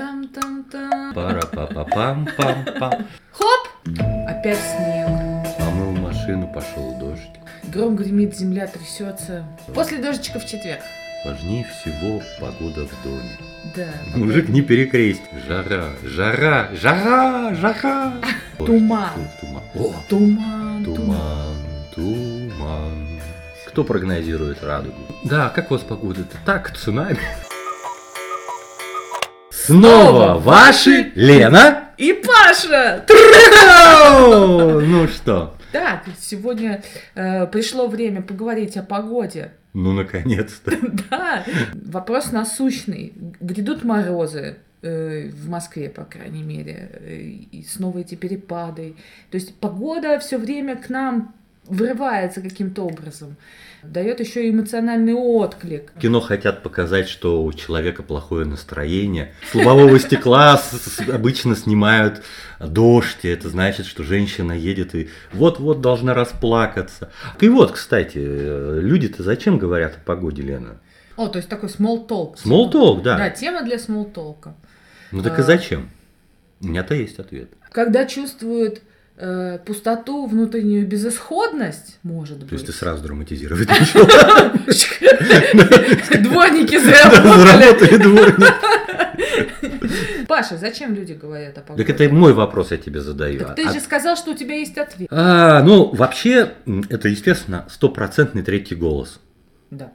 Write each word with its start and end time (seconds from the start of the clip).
Там-там-там. 0.00 1.12
пара 1.14 1.42
па 1.52 1.66
па 1.66 1.84
пам 1.84 2.26
пам 2.38 2.64
пам 2.78 3.06
Хоп! 3.32 3.62
Опять 4.26 4.58
снег. 4.58 5.08
Помыл 5.58 5.92
машину, 5.92 6.50
пошел 6.54 6.96
дождь. 6.98 7.36
Гром 7.64 7.96
гремит, 7.96 8.34
земля 8.34 8.66
трясется. 8.66 9.44
После 9.74 9.98
дождичка 9.98 10.38
в 10.40 10.46
четверг. 10.46 10.80
Важнее 11.26 11.66
всего 11.66 12.22
погода 12.40 12.86
в 12.86 13.04
доме. 13.04 13.36
Да. 13.76 13.88
Мужик 14.16 14.48
не 14.48 14.62
перекресть. 14.62 15.20
Жара, 15.46 15.90
жара, 16.02 16.70
жара, 16.72 17.54
жара. 17.54 18.12
Туман. 18.56 19.10
Туман. 19.42 19.62
О, 19.74 19.94
Туман, 20.08 20.84
туман. 20.86 21.56
туман, 21.94 22.46
туман. 22.56 23.20
Кто 23.68 23.84
прогнозирует 23.84 24.64
радугу? 24.64 24.96
Да, 25.24 25.50
как 25.50 25.70
у 25.70 25.74
вас 25.74 25.82
погода-то? 25.82 26.38
Так, 26.46 26.74
цунами. 26.74 27.18
Снова 29.70 30.36
ваши 30.36 31.12
Лена. 31.14 31.90
И 31.96 32.12
Паша! 32.12 33.04
Ну 33.08 35.06
что? 35.06 35.54
Так, 35.70 36.06
сегодня 36.18 36.82
э, 37.14 37.46
пришло 37.46 37.86
время 37.86 38.20
поговорить 38.20 38.76
о 38.76 38.82
погоде. 38.82 39.52
Ну, 39.72 39.92
наконец-то. 39.92 40.72
Да, 41.10 41.44
вопрос 41.84 42.32
насущный. 42.32 43.12
Грядут 43.38 43.84
морозы 43.84 44.56
э, 44.82 45.28
в 45.28 45.48
Москве, 45.48 45.88
по 45.88 46.02
крайней 46.02 46.42
мере, 46.42 46.90
э, 46.92 47.14
и 47.52 47.62
снова 47.62 48.00
эти 48.00 48.16
перепады. 48.16 48.96
То 49.30 49.36
есть 49.36 49.54
погода 49.54 50.18
все 50.18 50.38
время 50.38 50.74
к 50.74 50.88
нам 50.88 51.32
врывается 51.66 52.40
каким-то 52.40 52.82
образом, 52.82 53.36
дает 53.82 54.20
еще 54.20 54.46
и 54.46 54.50
эмоциональный 54.50 55.14
отклик. 55.14 55.92
Кино 56.00 56.20
хотят 56.20 56.62
показать, 56.62 57.08
что 57.08 57.42
у 57.42 57.52
человека 57.52 58.02
плохое 58.02 58.44
настроение. 58.44 59.32
С 59.50 59.54
лобового 59.54 59.98
стекла 59.98 60.60
обычно 61.12 61.54
снимают 61.56 62.22
дождь, 62.58 63.18
и 63.22 63.28
это 63.28 63.48
значит, 63.48 63.86
что 63.86 64.02
женщина 64.02 64.52
едет 64.52 64.94
и 64.94 65.08
вот-вот 65.32 65.80
должна 65.80 66.12
расплакаться. 66.14 67.10
И 67.40 67.48
вот, 67.48 67.72
кстати, 67.72 68.18
э, 68.18 68.80
люди-то 68.82 69.22
зачем 69.22 69.58
говорят 69.58 69.96
о 69.96 70.00
погоде, 70.00 70.42
Лена? 70.42 70.80
О, 71.16 71.28
то 71.28 71.38
есть 71.38 71.48
такой 71.48 71.68
small 71.68 72.06
talk. 72.06 72.36
Small 72.42 72.70
talk, 72.72 73.02
да. 73.02 73.16
Да, 73.16 73.30
тема 73.30 73.62
для 73.62 73.76
small 73.76 74.12
talk. 74.12 74.52
Ну 75.12 75.22
так 75.22 75.38
и 75.38 75.42
А. 75.42 75.44
зачем? 75.44 75.90
У 76.60 76.66
меня-то 76.68 76.94
есть 76.94 77.18
ответ. 77.18 77.50
Когда 77.72 78.04
чувствуют 78.04 78.82
э, 79.20 79.58
пустоту, 79.64 80.26
внутреннюю 80.26 80.86
безысходность, 80.86 81.98
может 82.02 82.38
быть. 82.38 82.48
То 82.48 82.54
есть 82.54 82.66
ты 82.66 82.72
сразу 82.72 83.02
драматизировать 83.02 83.68
начал. 83.68 84.00
Дворники 86.22 86.78
заработали. 86.78 88.80
Паша, 90.26 90.56
зачем 90.56 90.94
люди 90.94 91.12
говорят 91.12 91.58
о 91.58 91.60
погоде? 91.60 91.84
Так 91.84 92.00
это 92.00 92.14
мой 92.14 92.32
вопрос 92.32 92.70
я 92.70 92.76
тебе 92.76 93.00
задаю. 93.00 93.40
Так 93.40 93.56
ты 93.56 93.66
А- 93.66 93.72
же 93.72 93.80
сказал, 93.80 94.16
что 94.16 94.30
у 94.30 94.34
тебя 94.34 94.54
есть 94.54 94.78
ответ. 94.78 95.08
А, 95.10 95.62
ну, 95.62 95.90
вообще, 95.92 96.52
это, 96.88 97.08
естественно, 97.08 97.66
стопроцентный 97.68 98.42
третий 98.42 98.76
голос. 98.76 99.20
Да. 99.70 99.92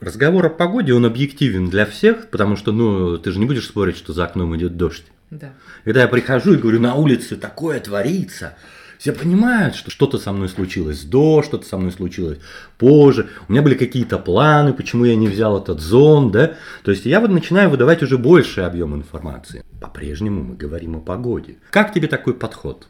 Разговор 0.00 0.46
о 0.46 0.50
погоде, 0.50 0.94
он 0.94 1.04
объективен 1.04 1.68
для 1.68 1.84
всех, 1.84 2.30
потому 2.30 2.56
что, 2.56 2.72
ну, 2.72 3.18
ты 3.18 3.32
же 3.32 3.38
не 3.38 3.44
будешь 3.44 3.66
спорить, 3.66 3.98
что 3.98 4.14
за 4.14 4.24
окном 4.24 4.56
идет 4.56 4.78
дождь. 4.78 5.04
Да. 5.30 5.52
Когда 5.84 6.02
я 6.02 6.08
прихожу 6.08 6.54
и 6.54 6.56
говорю, 6.56 6.80
на 6.80 6.94
улице 6.94 7.36
такое 7.36 7.80
творится, 7.80 8.56
все 8.98 9.12
понимают, 9.12 9.76
что 9.76 9.90
что-то 9.90 10.18
со 10.18 10.32
мной 10.32 10.48
случилось 10.48 11.04
до, 11.04 11.42
что-то 11.42 11.66
со 11.66 11.78
мной 11.78 11.92
случилось 11.92 12.38
позже. 12.76 13.30
У 13.48 13.52
меня 13.52 13.62
были 13.62 13.74
какие-то 13.74 14.18
планы, 14.18 14.74
почему 14.74 15.04
я 15.04 15.16
не 15.16 15.28
взял 15.28 15.56
этот 15.56 15.80
зон, 15.80 16.30
да. 16.30 16.56
То 16.82 16.90
есть 16.90 17.06
я 17.06 17.20
вот 17.20 17.30
начинаю 17.30 17.70
выдавать 17.70 18.02
уже 18.02 18.18
больший 18.18 18.66
объем 18.66 18.94
информации. 18.94 19.64
По-прежнему 19.80 20.42
мы 20.42 20.54
говорим 20.56 20.96
о 20.96 21.00
погоде. 21.00 21.56
Как 21.70 21.94
тебе 21.94 22.08
такой 22.08 22.34
подход? 22.34 22.88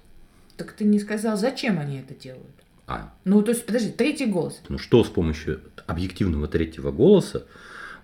Так 0.56 0.72
ты 0.72 0.84
не 0.84 0.98
сказал, 0.98 1.36
зачем 1.36 1.78
они 1.78 2.00
это 2.00 2.14
делают? 2.14 2.44
А, 2.88 3.12
Ну, 3.24 3.41
то 3.42 3.52
есть, 3.52 3.64
подожди, 3.64 3.91
третий 3.91 4.27
голос. 4.27 4.61
Ну 4.68 4.79
что 4.79 5.05
с 5.05 5.08
помощью 5.08 5.61
объективного 5.86 6.48
третьего 6.48 6.90
голоса 6.90 7.45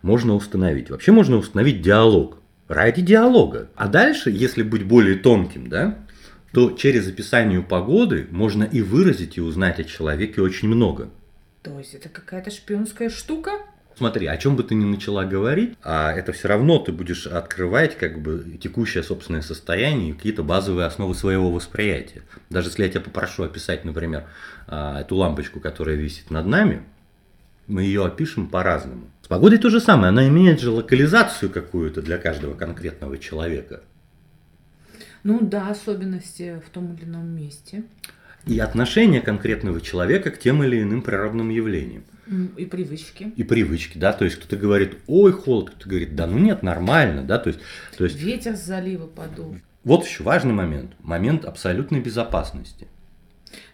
можно 0.03 0.35
установить? 0.35 0.91
Вообще 0.91 1.11
можно 1.11 1.39
установить 1.39 1.83
диалог. 1.83 2.39
Ради 2.69 3.01
диалога. 3.01 3.69
А 3.77 3.89
дальше, 3.89 4.31
если 4.31 4.63
быть 4.63 4.85
более 4.85 5.17
тонким, 5.17 5.69
да, 5.69 5.99
то 6.53 6.73
через 6.73 7.07
описание 7.07 7.63
погоды 7.63 8.27
можно 8.31 8.65
и 8.65 8.83
выразить, 8.83 9.37
и 9.37 9.41
узнать 9.41 9.79
о 9.79 9.85
человеке 9.85 10.41
очень 10.41 10.69
много. 10.69 11.11
То 11.63 11.79
есть, 11.79 11.95
это 11.95 12.09
какая-то 12.09 12.51
шпионская 12.51 13.11
штука? 13.11 13.53
Смотри, 13.97 14.27
о 14.27 14.37
чем 14.37 14.57
бы 14.57 14.63
ты 14.63 14.75
ни 14.75 14.85
начала 14.85 15.25
говорить, 15.25 15.75
а 15.83 16.13
это 16.13 16.33
все 16.33 16.49
равно 16.49 16.79
ты 16.79 16.93
будешь 16.93 17.27
открывать 17.27 17.97
как 17.97 18.21
бы 18.21 18.59
текущее 18.61 19.03
собственное 19.03 19.41
состояние 19.41 20.11
и 20.11 20.13
какие-то 20.13 20.43
базовые 20.43 20.87
основы 20.87 21.15
своего 21.15 21.51
восприятия. 21.51 22.23
Даже 22.51 22.69
если 22.69 22.83
я 22.83 22.89
тебя 22.91 23.01
попрошу 23.01 23.45
описать, 23.45 23.87
например, 23.87 24.25
а, 24.67 25.01
эту 25.01 25.17
лампочку, 25.17 25.61
которая 25.61 25.97
висит 25.97 26.31
над 26.31 26.47
нами, 26.47 26.83
мы 27.67 27.85
ее 27.85 28.05
опишем 28.05 28.49
по-разному. 28.49 29.11
С 29.27 29.29
погодой 29.29 29.59
то 29.59 29.71
же 29.71 29.81
самое, 29.81 30.11
она 30.11 30.29
имеет 30.29 30.61
же 30.61 30.71
локализацию 30.71 31.51
какую-то 31.51 32.01
для 32.01 32.17
каждого 32.17 32.55
конкретного 32.55 33.19
человека. 33.19 33.83
Ну 35.25 35.41
да, 35.41 35.71
особенности 35.71 36.63
в 36.65 36.71
том 36.71 36.95
или 36.95 37.07
ином 37.07 37.27
месте. 37.35 37.83
И 38.47 38.61
отношение 38.61 39.21
конкретного 39.21 39.81
человека 39.81 40.31
к 40.31 40.39
тем 40.39 40.63
или 40.63 40.81
иным 40.81 41.03
природным 41.03 41.49
явлениям. 41.49 42.05
И 42.57 42.67
привычки. 42.67 43.33
И 43.35 43.43
привычки, 43.43 43.99
да, 43.99 44.13
то 44.13 44.25
есть 44.25 44.37
кто-то 44.37 44.57
говорит, 44.57 44.99
ой, 45.09 45.33
холод, 45.33 45.71
кто-то 45.71 45.89
говорит, 45.89 46.15
да 46.15 46.29
ну 46.29 46.39
нет, 46.39 46.63
нормально, 46.63 47.25
да, 47.25 47.39
то 47.39 47.49
есть, 47.49 47.59
то 47.99 48.05
есть 48.05 48.15
Ветер 48.15 48.55
с 48.55 48.65
залива 48.65 49.09
подул. 49.09 49.57
Вот 49.83 50.07
еще 50.07 50.23
важный 50.23 50.53
момент. 50.53 50.93
Момент 51.01 51.47
абсолютной 51.47 51.99
безопасности. 51.99 52.87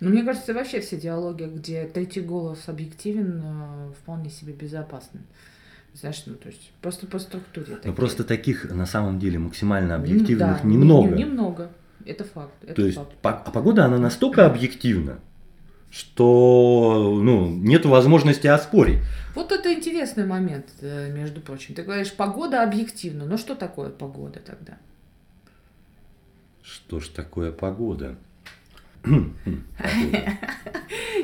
Но 0.00 0.10
мне 0.10 0.22
кажется, 0.22 0.52
вообще 0.54 0.80
все 0.80 1.00
диалоги, 1.00 1.44
где 1.44 1.86
третий 1.86 2.20
голос 2.20 2.68
объективен, 2.68 3.40
э, 3.44 3.92
вполне 4.00 4.30
себе 4.30 4.52
безопасны. 4.52 5.20
Знаешь, 5.94 6.22
ну 6.26 6.34
то 6.34 6.48
есть 6.48 6.72
просто 6.80 7.06
по 7.06 7.18
структуре. 7.18 7.76
Такие. 7.76 7.92
просто 7.94 8.24
таких 8.24 8.70
на 8.70 8.86
самом 8.86 9.18
деле 9.18 9.38
максимально 9.38 9.92
М, 9.94 10.00
объективных 10.02 10.62
да, 10.62 10.68
немного. 10.68 11.08
не- 11.14 11.24
Немного. 11.24 11.70
Это 12.06 12.24
факт. 12.24 12.52
Это 12.62 12.74
То 12.74 12.82
есть 12.86 12.96
факт. 12.98 13.14
по- 13.22 13.30
а 13.30 13.50
погода, 13.50 13.84
она 13.84 13.98
настолько 13.98 14.46
объективна, 14.46 15.20
что 15.90 17.18
ну, 17.22 17.48
нет 17.50 17.84
возможности 17.86 18.46
оспорить. 18.46 18.98
Вот 19.34 19.52
это 19.52 19.72
интересный 19.72 20.26
момент, 20.26 20.66
э, 20.80 21.12
между 21.12 21.40
прочим. 21.40 21.74
Ты 21.74 21.82
говоришь, 21.82 22.12
погода 22.14 22.62
объективна. 22.62 23.24
Но 23.26 23.36
что 23.36 23.54
такое 23.54 23.90
погода 23.90 24.40
тогда? 24.40 24.78
Что 26.62 27.00
ж 27.00 27.08
такое 27.08 27.52
погода? 27.52 28.16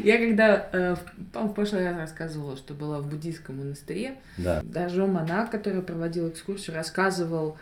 Я 0.03 0.19
когда, 0.19 0.69
э, 0.72 0.97
в- 0.97 1.53
прошлый 1.53 1.84
раз 1.84 1.97
рассказывала, 1.97 2.56
что 2.56 2.75
была 2.75 3.00
в 3.00 3.09
буддийском 3.09 3.59
монастыре, 3.59 4.16
Да. 4.37 4.62
даже 4.65 5.06
монах, 5.06 5.50
который 5.50 5.83
проводил 5.83 6.28
экскурсию, 6.28 6.75
рассказывал, 6.77 7.56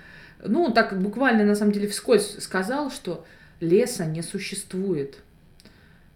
ну, 0.44 0.62
он 0.64 0.72
так 0.74 0.98
буквально, 1.00 1.44
на 1.44 1.54
самом 1.54 1.72
деле, 1.72 1.88
вскользь 1.88 2.36
сказал, 2.42 2.90
что 2.90 3.24
леса 3.60 4.04
не 4.06 4.22
существует. 4.22 5.18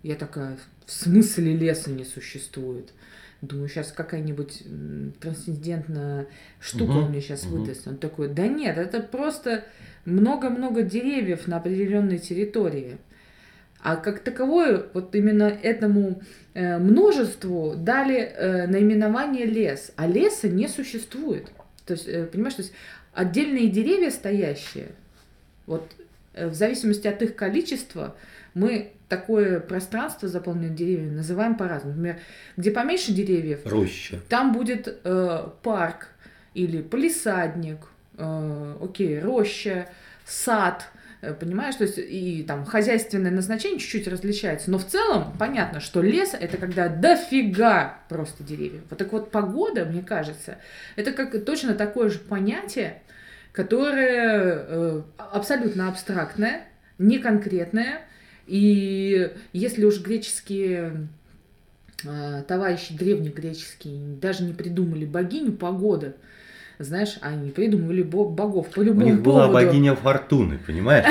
Я 0.02 0.14
такая, 0.14 0.56
в 0.86 0.92
смысле 0.92 1.56
леса 1.56 1.90
не 1.90 2.04
существует? 2.04 2.92
Думаю, 3.42 3.68
сейчас 3.68 3.90
какая-нибудь 3.92 4.64
трансцендентная 5.20 6.26
штука 6.60 6.92
Мгм, 6.92 7.04
у 7.06 7.08
меня 7.08 7.20
сейчас 7.22 7.44
мгм. 7.44 7.60
выдаст. 7.60 7.88
Он 7.88 7.96
такой, 7.96 8.28
да 8.28 8.46
нет, 8.46 8.76
это 8.76 9.00
просто 9.00 9.64
много-много 10.04 10.82
деревьев 10.82 11.46
на 11.46 11.56
определенной 11.56 12.18
территории. 12.18 12.98
А 13.82 13.96
как 13.96 14.20
таковое, 14.20 14.84
вот 14.92 15.14
именно 15.14 15.44
этому 15.44 16.22
э, 16.54 16.78
множеству 16.78 17.74
дали 17.76 18.18
э, 18.18 18.66
наименование 18.66 19.46
лес, 19.46 19.92
а 19.96 20.06
леса 20.06 20.48
не 20.48 20.68
существует. 20.68 21.50
То 21.86 21.94
есть, 21.94 22.06
э, 22.06 22.26
понимаешь, 22.26 22.54
то 22.54 22.62
есть 22.62 22.74
отдельные 23.14 23.68
деревья 23.68 24.10
стоящие, 24.10 24.88
вот 25.66 25.90
в 26.34 26.54
зависимости 26.54 27.06
от 27.08 27.22
их 27.22 27.34
количества, 27.34 28.14
мы 28.54 28.92
такое 29.08 29.60
пространство, 29.60 30.28
заполненное 30.28 30.70
деревьями, 30.70 31.16
называем 31.16 31.56
по-разному. 31.56 31.96
Например, 31.96 32.20
где 32.56 32.70
поменьше 32.70 33.12
деревьев, 33.12 33.60
Роща. 33.64 34.20
там 34.28 34.52
будет 34.52 35.00
э, 35.04 35.48
парк 35.62 36.08
или 36.54 36.80
полисадник, 36.80 37.78
э, 38.16 38.76
окей, 38.80 39.18
роща, 39.20 39.88
сад, 40.24 40.86
понимаешь, 41.20 41.74
то 41.74 41.84
есть 41.84 41.98
и 41.98 42.44
там 42.46 42.64
хозяйственное 42.64 43.30
назначение 43.30 43.78
чуть-чуть 43.78 44.08
различается, 44.08 44.70
но 44.70 44.78
в 44.78 44.86
целом 44.86 45.34
понятно, 45.38 45.80
что 45.80 46.00
лес 46.00 46.34
это 46.38 46.56
когда 46.56 46.88
дофига 46.88 47.98
просто 48.08 48.42
деревьев. 48.42 48.82
Вот 48.88 48.98
так 48.98 49.12
вот 49.12 49.30
погода, 49.30 49.84
мне 49.84 50.02
кажется, 50.02 50.58
это 50.96 51.12
как 51.12 51.44
точно 51.44 51.74
такое 51.74 52.08
же 52.08 52.18
понятие, 52.18 53.02
которое 53.52 54.64
э, 54.66 55.02
абсолютно 55.16 55.88
абстрактное, 55.88 56.68
неконкретное, 56.98 58.00
и 58.46 59.30
если 59.52 59.84
уж 59.84 60.00
греческие 60.00 61.08
э, 62.04 62.42
товарищи 62.48 62.96
древнегреческие 62.96 64.16
даже 64.16 64.44
не 64.44 64.54
придумали 64.54 65.04
богиню 65.04 65.52
погоды, 65.52 66.14
знаешь, 66.82 67.18
они 67.20 67.50
придумывали 67.50 68.02
богов 68.02 68.68
по 68.70 68.80
У 68.80 68.82
любому 68.82 69.06
них 69.06 69.22
была 69.22 69.46
поводу. 69.48 69.66
богиня 69.66 69.94
Фортуны, 69.94 70.58
понимаешь? 70.66 71.04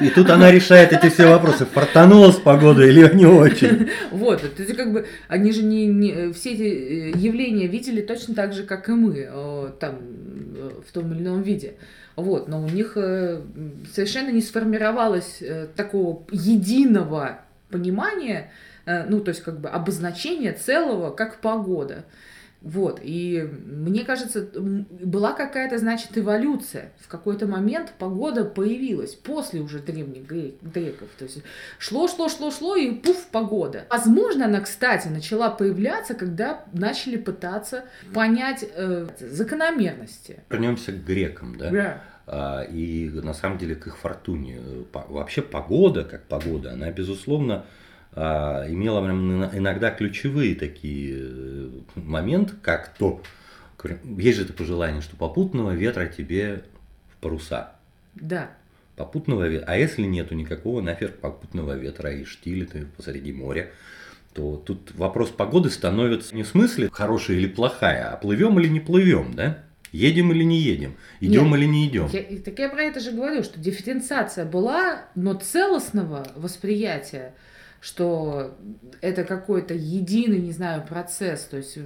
И 0.02 0.08
тут 0.10 0.28
она 0.30 0.50
решает 0.50 0.92
эти 0.92 1.08
все 1.08 1.28
вопросы, 1.28 1.64
фартанула 1.66 2.32
с 2.32 2.36
погодой 2.36 2.88
или 2.88 3.08
не 3.14 3.26
очень. 3.26 3.88
Вот, 4.10 4.42
это 4.42 4.66
же 4.66 4.74
как 4.74 4.92
бы, 4.92 5.06
они 5.28 5.52
же 5.52 5.62
не, 5.62 5.86
не- 5.86 6.32
все 6.32 6.52
эти 6.52 6.62
э, 6.62 7.10
явления 7.16 7.66
видели 7.68 8.00
точно 8.00 8.34
так 8.34 8.52
же, 8.52 8.64
как 8.64 8.88
и 8.88 8.92
мы, 8.92 9.14
э, 9.28 9.70
там, 9.78 9.96
э, 10.56 10.70
в 10.86 10.92
том 10.92 11.12
или 11.12 11.20
ином 11.22 11.42
виде. 11.42 11.74
Вот, 12.16 12.48
но 12.48 12.62
у 12.62 12.68
них 12.68 12.92
э, 12.96 13.40
совершенно 13.92 14.30
не 14.30 14.40
сформировалось 14.42 15.38
э, 15.40 15.66
такого 15.76 16.22
единого 16.30 17.40
понимания, 17.70 18.50
э, 18.86 19.04
ну, 19.08 19.20
то 19.20 19.30
есть 19.30 19.42
как 19.42 19.60
бы 19.60 19.68
обозначения 19.68 20.52
целого, 20.52 21.10
как 21.10 21.40
погода. 21.40 22.04
Вот, 22.64 22.98
и 23.02 23.46
мне 23.66 24.04
кажется, 24.06 24.48
была 24.54 25.34
какая-то, 25.34 25.76
значит, 25.76 26.16
эволюция. 26.16 26.92
В 26.98 27.08
какой-то 27.08 27.46
момент 27.46 27.92
погода 27.98 28.42
появилась 28.46 29.14
после 29.14 29.60
уже 29.60 29.80
древних 29.80 30.22
гре- 30.26 30.54
греков. 30.62 31.08
То 31.18 31.24
есть 31.26 31.42
шло, 31.78 32.08
шло, 32.08 32.30
шло, 32.30 32.50
шло, 32.50 32.74
и 32.74 32.92
пуф, 32.94 33.26
погода. 33.30 33.84
Возможно, 33.90 34.46
она, 34.46 34.60
кстати, 34.60 35.08
начала 35.08 35.50
появляться, 35.50 36.14
когда 36.14 36.64
начали 36.72 37.16
пытаться 37.18 37.84
понять 38.14 38.64
э, 38.74 39.08
закономерности. 39.20 40.40
Вернемся 40.50 40.92
к 40.92 41.04
грекам, 41.04 41.56
да? 41.58 41.70
Да. 41.70 42.02
А, 42.26 42.62
И 42.62 43.10
на 43.10 43.34
самом 43.34 43.58
деле 43.58 43.74
к 43.74 43.86
их 43.86 43.98
фортуне. 43.98 44.58
По- 44.90 45.04
Вообще 45.08 45.42
погода, 45.42 46.04
как 46.04 46.24
погода, 46.24 46.72
она, 46.72 46.90
безусловно, 46.90 47.66
а, 48.16 48.64
имела 48.68 49.02
прям 49.02 49.44
иногда 49.56 49.90
ключевые 49.90 50.54
такие 50.54 51.16
э, 51.18 51.68
моменты, 51.96 52.54
как 52.62 52.94
то, 52.94 53.20
есть 54.16 54.38
же 54.38 54.44
это 54.44 54.52
пожелание, 54.52 55.02
что 55.02 55.16
попутного 55.16 55.72
ветра 55.72 56.06
тебе 56.06 56.62
в 57.12 57.16
паруса. 57.16 57.72
Да. 58.14 58.50
Попутного 58.96 59.48
ветра. 59.48 59.66
А 59.68 59.76
если 59.76 60.02
нету 60.02 60.36
никакого 60.36 60.80
нафиг 60.80 61.18
попутного 61.18 61.76
ветра 61.76 62.12
и 62.12 62.24
штили 62.24 62.64
ты 62.64 62.86
посреди 62.96 63.32
моря, 63.32 63.70
то 64.32 64.62
тут 64.64 64.92
вопрос 64.94 65.30
погоды 65.30 65.70
становится 65.70 66.36
не 66.36 66.44
в 66.44 66.48
смысле 66.48 66.90
хорошая 66.92 67.36
или 67.36 67.48
плохая, 67.48 68.12
а 68.12 68.16
плывем 68.16 68.58
или 68.60 68.68
не 68.68 68.80
плывем, 68.80 69.32
да? 69.34 69.64
Едем 69.90 70.32
или 70.32 70.42
не 70.42 70.60
едем, 70.60 70.96
идем 71.20 71.50
Нет. 71.50 71.58
или 71.58 71.66
не 71.66 71.86
идем. 71.86 72.08
Я, 72.12 72.22
так 72.40 72.58
я 72.58 72.68
про 72.68 72.82
это 72.82 72.98
же 72.98 73.12
говорю, 73.12 73.44
что 73.44 73.60
дифференциация 73.60 74.44
была, 74.44 75.04
но 75.14 75.34
целостного 75.34 76.26
восприятия, 76.34 77.32
что 77.84 78.56
это 79.02 79.24
какой-то 79.24 79.74
единый, 79.74 80.38
не 80.38 80.52
знаю, 80.52 80.82
процесс, 80.88 81.42
то 81.42 81.58
есть 81.58 81.76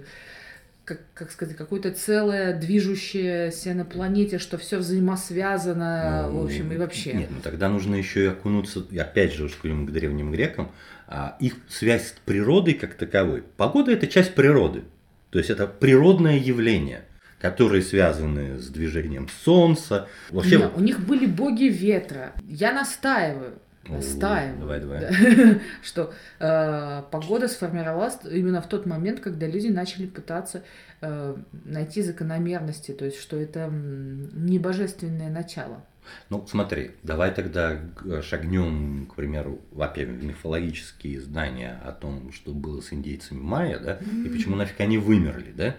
как, 0.85 1.01
как 1.13 1.33
сказать, 1.33 1.57
какое-то 1.57 1.91
целое 1.91 2.57
движущееся 2.57 3.75
на 3.75 3.85
планете, 3.85 4.39
что 4.39 4.59
все 4.59 4.79
взаимосвязано, 4.79 6.29
Ну, 6.31 6.43
в 6.43 6.45
общем, 6.45 6.73
и 6.73 6.77
вообще. 6.77 7.15
Нет, 7.15 7.31
ну 7.33 7.41
тогда 7.43 7.69
нужно 7.69 7.97
еще 7.97 8.25
и 8.25 8.27
окунуться, 8.29 8.87
и 8.89 8.97
опять 8.97 9.35
же, 9.35 9.47
уж 9.47 9.57
к 9.57 9.63
древним 9.65 10.31
грекам, 10.31 10.71
а, 11.09 11.37
их 11.41 11.57
связь 11.69 12.11
с 12.11 12.15
природой 12.25 12.75
как 12.75 12.95
таковой. 12.95 13.43
Погода– 13.57 13.91
это 13.93 14.07
часть 14.07 14.37
природы. 14.37 14.85
То 15.31 15.39
есть 15.39 15.51
это 15.51 15.67
природное 15.67 16.39
явление, 16.39 17.07
которые 17.41 17.83
связаны 17.83 18.59
с 18.59 18.69
движением 18.69 19.29
солнца. 19.45 20.09
Вообще, 20.31 20.59
Не, 20.59 20.67
у 20.69 20.81
них 20.81 21.01
были 21.01 21.27
боги 21.27 21.65
ветра. 21.65 22.33
Я 22.49 22.73
настаиваю, 22.73 23.59
Настаиваю. 23.87 24.59
давай, 24.59 24.81
давай. 24.81 25.01
да, 25.01 25.61
что 25.83 26.13
э, 26.41 27.03
погода 27.11 27.49
сформировалась 27.49 28.19
именно 28.31 28.61
в 28.61 28.69
тот 28.69 28.87
момент, 28.87 29.21
когда 29.21 29.47
люди 29.47 29.69
начали 29.69 30.07
пытаться 30.07 30.63
э, 31.01 31.37
найти 31.65 32.03
закономерности, 32.03 32.93
то 32.93 33.05
есть 33.05 33.19
что 33.19 33.37
это 33.37 33.71
не 33.71 34.59
божественное 34.59 35.31
начало. 35.31 35.83
Ну, 36.31 36.47
смотри, 36.47 36.93
давай 37.03 37.33
тогда 37.35 37.75
г- 38.03 38.23
шагнем, 38.23 39.07
к 39.07 39.15
примеру, 39.15 39.61
во-первых, 39.73 40.23
мифологические 40.23 41.21
знания 41.21 41.79
о 41.85 41.93
том, 41.93 42.33
что 42.33 42.53
было 42.53 42.81
с 42.81 42.93
индейцами 42.93 43.41
майя, 43.41 43.79
да, 43.79 43.99
и 44.25 44.29
почему 44.29 44.57
нафиг 44.57 44.81
они 44.81 44.99
вымерли, 44.99 45.53
да? 45.53 45.77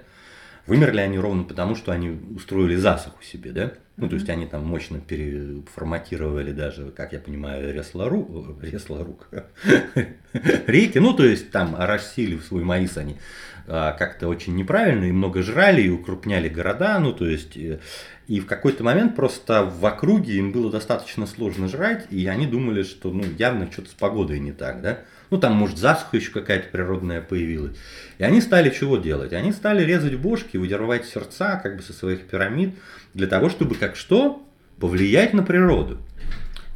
Вымерли 0.69 1.00
они 1.00 1.18
ровно 1.18 1.44
потому, 1.44 1.75
что 1.75 1.92
они 1.92 2.10
устроили 2.36 2.75
засуху 2.75 3.24
себе, 3.24 3.51
да? 3.51 3.74
Ну, 3.98 4.07
то 4.07 4.16
есть 4.16 4.30
они 4.30 4.45
там 4.45 4.66
мощно 4.66 5.00
переформатировали 5.00 6.51
даже, 6.51 6.92
как 6.92 7.12
я 7.12 7.19
понимаю, 7.19 7.74
реслору, 7.74 8.56
реслорук, 8.62 9.27
реки, 10.68 11.00
ну, 11.00 11.13
то 11.13 11.25
есть 11.25 11.50
там 11.50 11.75
оросили 11.75 12.36
в 12.36 12.44
свой 12.44 12.63
маис 12.63 12.98
они 12.98 13.18
а, 13.68 13.94
как-то 13.94 14.27
очень 14.27 14.56
неправильно 14.56 15.06
и 15.06 15.12
много 15.12 15.42
жрали 15.42 15.81
и 15.81 15.89
укрупняли 15.89 16.50
города, 16.50 17.00
ну, 17.00 17.13
то 17.13 17.27
есть 17.27 17.57
э, 17.57 17.80
и 18.27 18.39
в 18.39 18.45
какой-то 18.45 18.83
момент 18.83 19.16
просто 19.16 19.63
в 19.63 19.83
округе 19.83 20.36
им 20.36 20.51
было 20.51 20.71
достаточно 20.71 21.25
сложно 21.25 21.68
жрать, 21.68 22.06
и 22.12 22.27
они 22.27 22.45
думали, 22.45 22.83
что 22.83 23.12
ну 23.12 23.24
явно 23.39 23.71
что-то 23.71 23.89
с 23.89 23.94
погодой 23.94 24.39
не 24.39 24.51
так, 24.51 24.83
да? 24.83 25.00
Ну 25.30 25.38
там, 25.38 25.54
может, 25.54 25.78
засуха 25.78 26.18
еще 26.18 26.31
какая-то 26.31 26.70
природная 26.70 27.22
появилась. 27.22 27.78
И 28.18 28.24
они 28.24 28.42
стали 28.42 28.70
чего 28.70 28.98
делать? 28.98 29.34
Они 29.34 29.52
стали 29.52 29.84
резать 29.84 30.16
бошки, 30.16 30.58
выдирать 30.58 31.06
сердца 31.06 31.60
как 31.62 31.78
бы 31.78 31.84
со 31.84 31.94
своих 31.94 32.28
пирамид 32.28 32.76
для 33.14 33.28
того, 33.28 33.50
чтобы 33.50 33.76
как 33.76 33.96
что? 33.96 34.44
Повлиять 34.80 35.34
на 35.34 35.44
природу. 35.44 36.00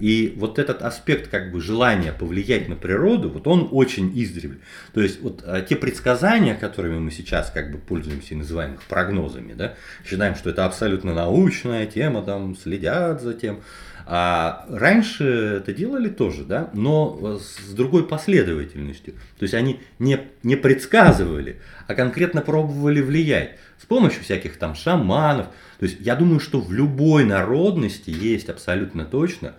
И 0.04 0.34
вот 0.36 0.60
этот 0.60 0.82
аспект 0.82 1.30
как 1.30 1.54
бы 1.54 1.62
желания 1.62 2.12
повлиять 2.12 2.68
на 2.68 2.76
природу, 2.76 3.30
вот 3.30 3.48
он 3.48 3.70
очень 3.72 4.12
издревле. 4.22 4.60
То 4.94 5.00
есть 5.00 5.22
вот 5.22 5.46
а, 5.46 5.62
те 5.62 5.78
предсказания, 5.78 6.56
которыми 6.56 7.00
мы 7.00 7.10
сейчас 7.10 7.50
как 7.50 7.72
бы 7.72 7.78
пользуемся 7.78 8.34
и 8.34 8.38
называем 8.38 8.74
их 8.74 8.84
прогнозами, 8.84 9.54
да, 9.54 9.76
считаем, 10.06 10.36
что 10.36 10.50
это 10.50 10.66
абсолютно 10.66 11.14
научная 11.14 11.86
тема, 11.86 12.22
там 12.22 12.58
следят 12.58 13.22
за 13.22 13.34
тем. 13.34 13.62
А 14.06 14.66
раньше 14.68 15.24
это 15.62 15.72
делали 15.72 16.10
тоже, 16.10 16.44
да, 16.44 16.70
но 16.74 17.40
с 17.40 17.74
другой 17.74 18.06
последовательностью. 18.06 19.14
То 19.40 19.44
есть 19.44 19.54
они 19.54 19.80
не, 20.00 20.20
не 20.44 20.58
предсказывали, 20.58 21.62
а 21.88 21.96
конкретно 21.96 22.42
пробовали 22.42 23.00
влиять 23.00 23.58
с 23.82 23.86
помощью 23.86 24.22
всяких 24.24 24.58
там 24.58 24.76
шаманов. 24.76 25.48
То 25.80 25.86
есть 25.86 26.02
я 26.02 26.18
думаю, 26.18 26.42
что 26.42 26.60
в 26.60 26.74
любой 26.74 27.24
народности 27.24 28.10
есть 28.10 28.50
абсолютно 28.50 29.06
точно 29.06 29.54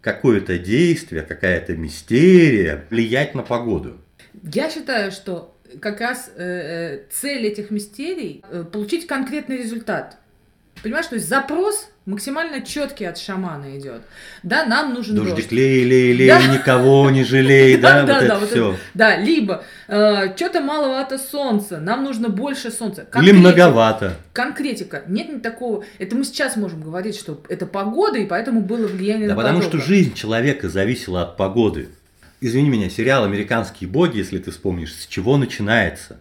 какое-то 0.00 0.58
действие, 0.58 1.22
какая-то 1.22 1.76
мистерия 1.76 2.84
влиять 2.90 3.34
на 3.34 3.42
погоду. 3.42 3.98
Я 4.42 4.70
считаю, 4.70 5.10
что 5.10 5.56
как 5.80 6.00
раз 6.00 6.30
э, 6.34 6.42
э, 6.42 7.00
цель 7.10 7.46
этих 7.46 7.70
мистерий 7.70 8.42
э, 8.50 8.64
получить 8.64 9.06
конкретный 9.06 9.58
результат. 9.58 10.18
Понимаешь, 10.82 11.06
то 11.06 11.16
есть 11.16 11.28
запрос 11.28 11.88
максимально 12.06 12.62
четкий 12.62 13.04
от 13.04 13.18
шамана 13.18 13.78
идет. 13.78 14.00
Да, 14.42 14.64
нам 14.64 14.94
нужен 14.94 15.14
Дождик 15.16 15.34
дождь. 15.36 15.52
лей, 15.52 15.84
лей, 15.84 16.12
лей, 16.12 16.28
Да. 16.28 16.46
никого 16.46 17.10
не 17.10 17.22
жалей, 17.24 17.76
да, 17.76 17.92
Да, 17.92 18.00
вот 18.00 18.06
да, 18.06 18.24
это 18.24 18.38
вот 18.38 18.48
все. 18.50 18.76
Да, 18.94 19.16
либо 19.16 19.62
что-то 19.86 20.60
маловато 20.62 21.18
солнца, 21.18 21.78
нам 21.78 22.04
нужно 22.04 22.28
больше 22.28 22.70
солнца. 22.70 23.02
Или 23.02 23.10
Конкретика. 23.10 23.38
многовато. 23.40 24.16
Конкретика. 24.32 25.02
Нет 25.06 25.28
ни 25.28 25.38
такого. 25.38 25.84
Это 25.98 26.16
мы 26.16 26.24
сейчас 26.24 26.56
можем 26.56 26.80
говорить, 26.82 27.16
что 27.16 27.42
это 27.48 27.66
погода, 27.66 28.18
и 28.18 28.26
поэтому 28.26 28.62
было 28.62 28.86
влияние 28.86 29.28
Да 29.28 29.34
на 29.34 29.42
потому 29.42 29.62
что 29.62 29.78
жизнь 29.78 30.14
человека 30.14 30.68
зависела 30.68 31.22
от 31.22 31.36
погоды. 31.36 31.88
Извини 32.40 32.70
меня, 32.70 32.88
сериал 32.88 33.24
«Американские 33.24 33.90
боги», 33.90 34.18
если 34.18 34.38
ты 34.38 34.52
вспомнишь, 34.52 34.94
с 34.94 35.06
чего 35.08 35.36
начинается? 35.36 36.20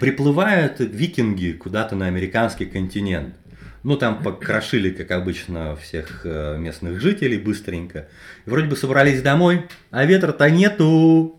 Приплывают 0.00 0.76
викинги 0.78 1.52
куда-то 1.52 1.96
на 1.96 2.06
американский 2.06 2.64
континент. 2.64 3.34
Ну, 3.82 3.96
там 3.96 4.22
покрошили, 4.22 4.90
как 4.90 5.10
обычно, 5.12 5.74
всех 5.76 6.20
э, 6.24 6.58
местных 6.58 7.00
жителей 7.00 7.38
быстренько. 7.38 8.08
И 8.44 8.50
вроде 8.50 8.68
бы 8.68 8.76
собрались 8.76 9.22
домой, 9.22 9.66
а 9.90 10.04
ветра-то 10.04 10.50
нету. 10.50 11.38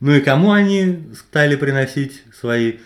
Ну 0.00 0.12
и 0.14 0.20
кому 0.20 0.50
они 0.52 1.04
стали 1.14 1.54
приносить 1.56 2.22
свои 2.38 2.78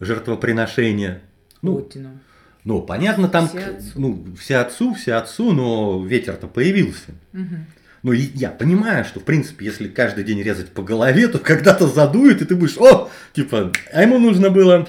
жертвоприношения? 0.00 1.20
Ну, 1.62 1.76
Путину. 1.78 2.18
ну, 2.64 2.82
понятно, 2.82 3.28
там 3.28 3.48
Все 3.48 3.58
отцу. 3.58 3.90
ну, 3.94 4.26
все 4.38 4.56
отцу, 4.56 4.94
все 4.94 5.14
отцу, 5.14 5.52
но 5.52 6.04
ветер-то 6.04 6.46
появился. 6.48 7.12
Мгм. 7.32 7.66
Ну, 8.02 8.12
и 8.12 8.28
я 8.34 8.50
понимаю, 8.50 9.04
что, 9.04 9.20
в 9.20 9.24
принципе, 9.24 9.64
если 9.66 9.88
каждый 9.88 10.24
день 10.24 10.42
резать 10.42 10.68
по 10.70 10.82
голове, 10.82 11.26
то 11.28 11.38
когда-то 11.38 11.88
задует, 11.88 12.42
и 12.42 12.44
ты 12.44 12.54
будешь, 12.54 12.76
о, 12.78 13.08
типа, 13.32 13.72
а 13.92 14.02
ему 14.02 14.18
нужно 14.18 14.50
было 14.50 14.88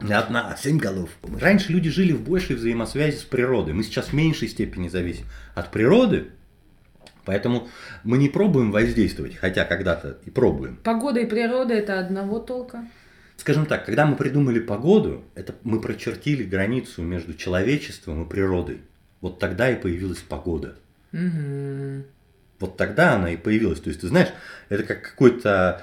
не 0.00 0.12
одна, 0.12 0.50
а 0.50 0.56
семь 0.56 0.78
голов. 0.78 1.10
Раньше 1.40 1.72
люди 1.72 1.90
жили 1.90 2.12
в 2.12 2.22
большей 2.22 2.56
взаимосвязи 2.56 3.16
с 3.16 3.22
природой. 3.22 3.74
Мы 3.74 3.82
сейчас 3.82 4.08
в 4.08 4.12
меньшей 4.12 4.48
степени 4.48 4.88
зависим 4.88 5.26
от 5.54 5.70
природы, 5.70 6.28
поэтому 7.24 7.68
мы 8.02 8.18
не 8.18 8.28
пробуем 8.28 8.70
воздействовать, 8.72 9.36
хотя 9.36 9.64
когда-то 9.64 10.18
и 10.24 10.30
пробуем. 10.30 10.78
Погода 10.82 11.20
и 11.20 11.26
природа 11.26 11.74
это 11.74 11.98
одного 11.98 12.38
толка. 12.38 12.86
Скажем 13.36 13.66
так, 13.66 13.84
когда 13.84 14.06
мы 14.06 14.16
придумали 14.16 14.60
погоду, 14.60 15.24
это 15.34 15.54
мы 15.64 15.80
прочертили 15.80 16.44
границу 16.44 17.02
между 17.02 17.34
человечеством 17.34 18.24
и 18.24 18.28
природой. 18.28 18.80
Вот 19.20 19.38
тогда 19.38 19.70
и 19.70 19.80
появилась 19.80 20.18
погода. 20.18 20.76
Мгм. 21.12 22.04
Вот 22.60 22.76
тогда 22.76 23.14
она 23.14 23.30
и 23.30 23.36
появилась. 23.36 23.80
То 23.80 23.88
есть, 23.88 24.00
ты 24.00 24.08
знаешь, 24.08 24.28
это 24.68 24.84
как 24.84 25.02
какой-то 25.02 25.82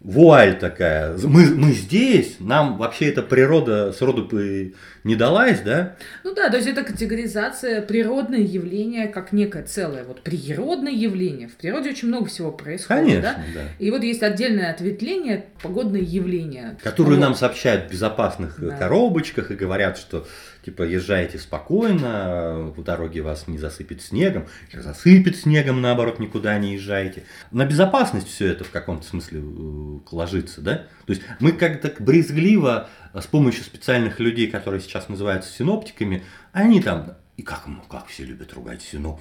вуаль 0.00 0.58
такая. 0.58 1.16
Мы, 1.24 1.46
мы 1.54 1.72
здесь, 1.72 2.36
нам 2.38 2.76
вообще 2.76 3.06
эта 3.06 3.22
природа 3.22 3.92
сроду 3.92 4.24
бы 4.24 4.74
не 5.04 5.16
далась, 5.16 5.60
да? 5.60 5.96
Ну 6.22 6.34
да, 6.34 6.48
то 6.48 6.56
есть 6.56 6.68
это 6.68 6.82
категоризация 6.84 7.80
природное 7.82 8.40
явление 8.40 9.08
как 9.08 9.32
некое 9.32 9.62
целое. 9.62 10.04
Вот 10.04 10.22
природное 10.22 10.92
явление. 10.92 11.48
В 11.48 11.56
природе 11.56 11.90
очень 11.90 12.08
много 12.08 12.26
всего 12.26 12.52
происходит. 12.52 13.04
Конечно, 13.04 13.22
да? 13.22 13.36
да. 13.54 13.60
И 13.78 13.90
вот 13.90 14.02
есть 14.02 14.22
отдельное 14.22 14.70
ответвление 14.70 15.46
погодное 15.62 16.00
явление. 16.02 16.76
Которые 16.82 17.16
Вот. 17.16 17.22
нам 17.22 17.34
сообщают 17.34 17.88
в 17.88 17.92
безопасных 17.92 18.56
Да. 18.58 18.76
коробочках 18.76 19.50
и 19.50 19.54
говорят, 19.54 19.98
что 19.98 20.26
типа 20.66 20.82
езжайте 20.82 21.38
спокойно, 21.38 22.72
по 22.74 22.82
дороге 22.82 23.22
вас 23.22 23.46
не 23.46 23.56
засыпет 23.56 24.02
снегом, 24.02 24.48
засыпет 24.74 25.36
снегом, 25.36 25.80
наоборот, 25.80 26.18
никуда 26.18 26.58
не 26.58 26.74
езжайте. 26.74 27.22
На 27.52 27.64
безопасность 27.64 28.26
все 28.26 28.48
это 28.48 28.64
в 28.64 28.70
каком-то 28.72 29.06
смысле 29.06 29.42
э, 29.42 29.98
ложится, 30.10 30.60
да? 30.60 30.86
То 31.06 31.12
есть 31.12 31.22
мы 31.38 31.52
как-то 31.52 31.94
брезгливо 32.02 32.88
э, 33.14 33.20
с 33.20 33.26
помощью 33.26 33.62
специальных 33.62 34.18
людей, 34.18 34.48
которые 34.48 34.80
сейчас 34.80 35.08
называются 35.08 35.52
синоптиками, 35.52 36.24
они 36.50 36.82
там 36.82 37.14
и 37.36 37.42
как, 37.42 37.68
ну, 37.68 37.80
как 37.88 38.08
все 38.08 38.24
любят 38.24 38.52
ругать 38.52 38.82
синоп. 38.82 39.20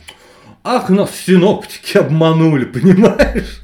Ах, 0.63 0.89
нас 0.89 1.15
синоптики 1.15 1.95
обманули, 1.99 2.65
понимаешь? 2.73 3.61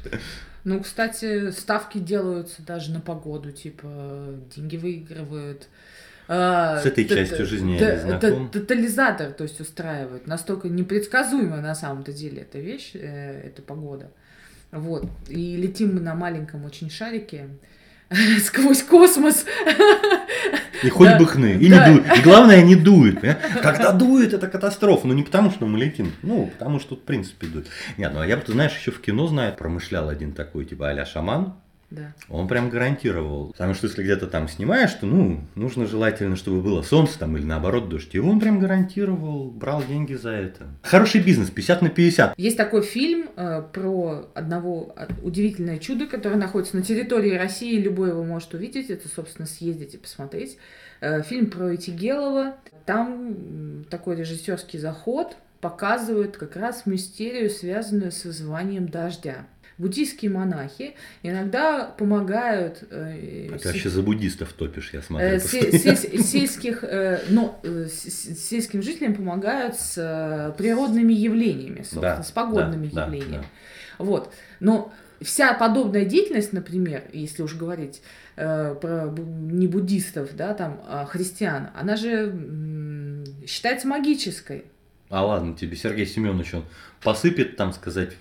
Ну, 0.62 0.80
кстати, 0.80 1.50
ставки 1.50 1.98
делаются 1.98 2.62
даже 2.62 2.92
на 2.92 3.00
погоду, 3.00 3.50
типа 3.50 4.38
деньги 4.54 4.76
выигрывают. 4.76 5.66
А, 6.28 6.78
С 6.78 6.86
этой 6.86 7.06
частью 7.06 7.46
жизни 7.46 7.72
я 7.72 7.94
не 7.94 8.00
знаком. 8.00 8.48
Тотализатор, 8.48 9.32
то 9.32 9.44
есть 9.44 9.60
устраивают. 9.60 10.26
Настолько 10.26 10.68
непредсказуемая 10.68 11.60
на 11.60 11.74
самом-то 11.74 12.12
деле 12.12 12.42
эта 12.42 12.58
вещь, 12.58 12.92
э, 12.94 13.42
эта 13.48 13.62
погода. 13.62 14.10
Вот. 14.70 15.06
И 15.28 15.56
летим 15.56 15.94
мы 15.94 16.00
на 16.00 16.14
маленьком 16.14 16.64
очень 16.64 16.90
шарике 16.90 17.48
сквозь 18.44 18.82
космос. 18.82 19.44
И 20.82 20.88
хоть 20.88 21.08
Да. 21.08 21.18
бы 21.18 21.26
хны. 21.26 21.58
И, 21.60 21.68
Да. 21.68 21.88
не 21.88 21.94
дует. 22.00 22.18
и 22.18 22.22
главное, 22.22 22.62
не 22.62 22.74
дует. 22.76 23.20
Когда 23.62 23.92
дует, 23.92 24.32
это 24.32 24.48
катастрофа. 24.48 25.06
Но 25.06 25.14
не 25.14 25.22
потому, 25.22 25.50
что 25.50 25.66
мы 25.66 25.78
летим. 25.78 26.12
Ну, 26.22 26.50
потому 26.58 26.80
что 26.80 26.96
в 26.96 27.00
принципе, 27.00 27.46
дует. 27.46 27.66
Нет, 27.98 28.12
ну 28.14 28.20
а 28.20 28.26
я 28.26 28.36
бы, 28.36 28.42
ты 28.42 28.52
знаешь, 28.52 28.76
еще 28.76 28.90
в 28.90 29.00
кино 29.00 29.26
знаю, 29.26 29.54
промышлял 29.54 30.08
один 30.08 30.32
такой, 30.32 30.64
типа 30.64 30.90
а 30.90 31.04
шаман. 31.04 31.54
Да. 31.92 32.14
Он 32.28 32.48
прям 32.48 32.70
гарантировал. 32.70 33.48
Потому 33.52 33.74
что 33.74 33.86
если 33.86 34.02
где-то 34.02 34.26
там 34.26 34.48
снимаешь, 34.48 34.92
то, 34.94 35.04
ну, 35.06 35.40
нужно 35.54 35.86
желательно, 35.86 36.36
чтобы 36.36 36.62
было 36.62 36.82
солнце 36.82 37.18
там 37.18 37.36
или 37.36 37.44
наоборот 37.44 37.88
дождь. 37.90 38.14
И 38.14 38.18
он 38.18 38.40
прям 38.40 38.58
гарантировал, 38.60 39.50
брал 39.50 39.82
деньги 39.86 40.14
за 40.14 40.30
это. 40.30 40.68
Хороший 40.82 41.20
бизнес, 41.22 41.50
50 41.50 41.82
на 41.82 41.90
50. 41.90 42.34
Есть 42.38 42.56
такой 42.56 42.82
фильм 42.82 43.28
э, 43.36 43.62
про 43.72 44.30
одного 44.34 44.94
от- 44.96 45.12
удивительное 45.22 45.78
чудо, 45.78 46.06
которое 46.06 46.36
находится 46.36 46.76
на 46.76 46.82
территории 46.82 47.34
России, 47.34 47.78
любой 47.78 48.08
его 48.10 48.24
может 48.24 48.54
увидеть, 48.54 48.88
это, 48.90 49.08
собственно, 49.08 49.46
съездить 49.46 49.94
и 49.94 49.98
посмотреть. 49.98 50.56
Э, 51.00 51.22
фильм 51.22 51.50
про 51.50 51.74
Итигелова. 51.74 52.56
Там 52.86 53.84
такой 53.90 54.16
режиссерский 54.16 54.78
заход 54.78 55.36
показывает 55.60 56.36
как 56.36 56.56
раз 56.56 56.86
мистерию, 56.86 57.48
связанную 57.50 58.10
с 58.12 58.24
вызыванием 58.24 58.88
дождя. 58.88 59.46
Буддийские 59.78 60.30
монахи 60.30 60.94
иногда 61.22 61.84
помогают 61.84 62.84
э, 62.90 63.48
А 63.52 63.58
ты 63.58 63.68
вообще 63.68 63.88
за 63.88 64.02
буддистов 64.02 64.52
топишь, 64.52 64.90
я 64.92 65.02
смотрю. 65.02 65.26
Э, 65.28 65.38
сельских, 65.40 66.84
э, 66.84 67.20
но 67.30 67.58
э, 67.62 67.88
сельским 67.88 68.82
жителям 68.82 69.14
помогают 69.14 69.76
с 69.76 69.94
э, 69.96 70.52
природными 70.56 71.12
явлениями, 71.12 71.78
собственно, 71.82 72.16
Да, 72.16 72.22
с 72.22 72.30
погодными 72.30 72.86
да, 72.88 72.92
да, 72.94 73.04
явлениями. 73.06 73.42
да. 73.42 73.44
Вот. 73.98 74.32
Но 74.60 74.92
вся 75.20 75.54
подобная 75.54 76.04
деятельность, 76.04 76.52
например, 76.52 77.04
если 77.12 77.42
уж 77.42 77.54
говорить 77.54 78.02
э, 78.36 78.74
про 78.80 79.06
не 79.16 79.66
буддистов, 79.66 80.34
да, 80.36 80.54
там, 80.54 80.80
а 80.88 81.04
христиан, 81.06 81.68
она 81.74 81.96
же 81.96 82.08
м, 82.10 83.24
считается 83.46 83.88
магической. 83.88 84.64
А 85.12 85.26
ладно, 85.26 85.54
тебе 85.54 85.76
Сергей 85.76 86.06
Семенович, 86.06 86.54
он 86.54 86.64
посыпет, 87.02 87.58
там 87.58 87.74
сказать, 87.74 88.12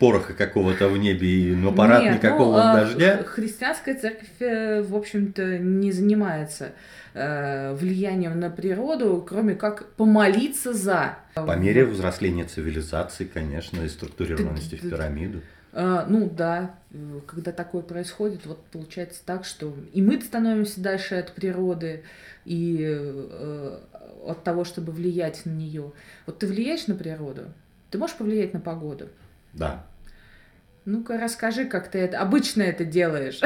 пороха 0.00 0.34
какого-то 0.34 0.88
в 0.88 0.98
небе 0.98 1.28
и 1.28 1.54
ну, 1.54 1.70
аппарат 1.70 2.02
Нет, 2.02 2.16
никакого 2.16 2.56
ну, 2.56 2.72
дождя. 2.80 3.22
Христианская 3.22 3.94
церковь, 3.94 4.28
э, 4.40 4.82
в 4.82 4.96
общем-то, 4.96 5.58
не 5.60 5.92
занимается 5.92 6.72
э, 7.14 7.72
влиянием 7.74 8.40
на 8.40 8.50
природу, 8.50 9.24
кроме 9.24 9.54
как 9.54 9.92
помолиться 9.92 10.72
за. 10.72 11.16
По 11.34 11.54
мере 11.54 11.84
взросления 11.84 12.44
цивилизации, 12.44 13.24
конечно, 13.24 13.80
и 13.82 13.88
структурированности 13.88 14.74
в 14.74 14.90
пирамиду. 14.90 15.42
Э, 15.72 16.04
ну 16.08 16.28
да, 16.28 16.74
э, 16.90 17.20
когда 17.26 17.52
такое 17.52 17.82
происходит, 17.82 18.44
вот 18.46 18.64
получается 18.66 19.20
так, 19.24 19.44
что 19.44 19.74
и 19.92 20.02
мы 20.02 20.20
становимся 20.20 20.80
дальше 20.80 21.16
от 21.16 21.32
природы, 21.32 22.04
и 22.44 22.78
э, 22.82 23.78
от 24.26 24.44
того, 24.44 24.64
чтобы 24.64 24.92
влиять 24.92 25.46
на 25.46 25.50
нее. 25.50 25.92
Вот 26.26 26.38
ты 26.38 26.46
влияешь 26.46 26.86
на 26.86 26.94
природу? 26.94 27.44
Ты 27.90 27.98
можешь 27.98 28.16
повлиять 28.16 28.52
на 28.52 28.60
погоду? 28.60 29.08
Да. 29.52 29.86
Ну-ка, 30.84 31.18
расскажи, 31.18 31.64
как 31.64 31.90
ты 31.90 31.98
это 31.98 32.20
обычно 32.20 32.62
это 32.62 32.84
делаешь. 32.84 33.40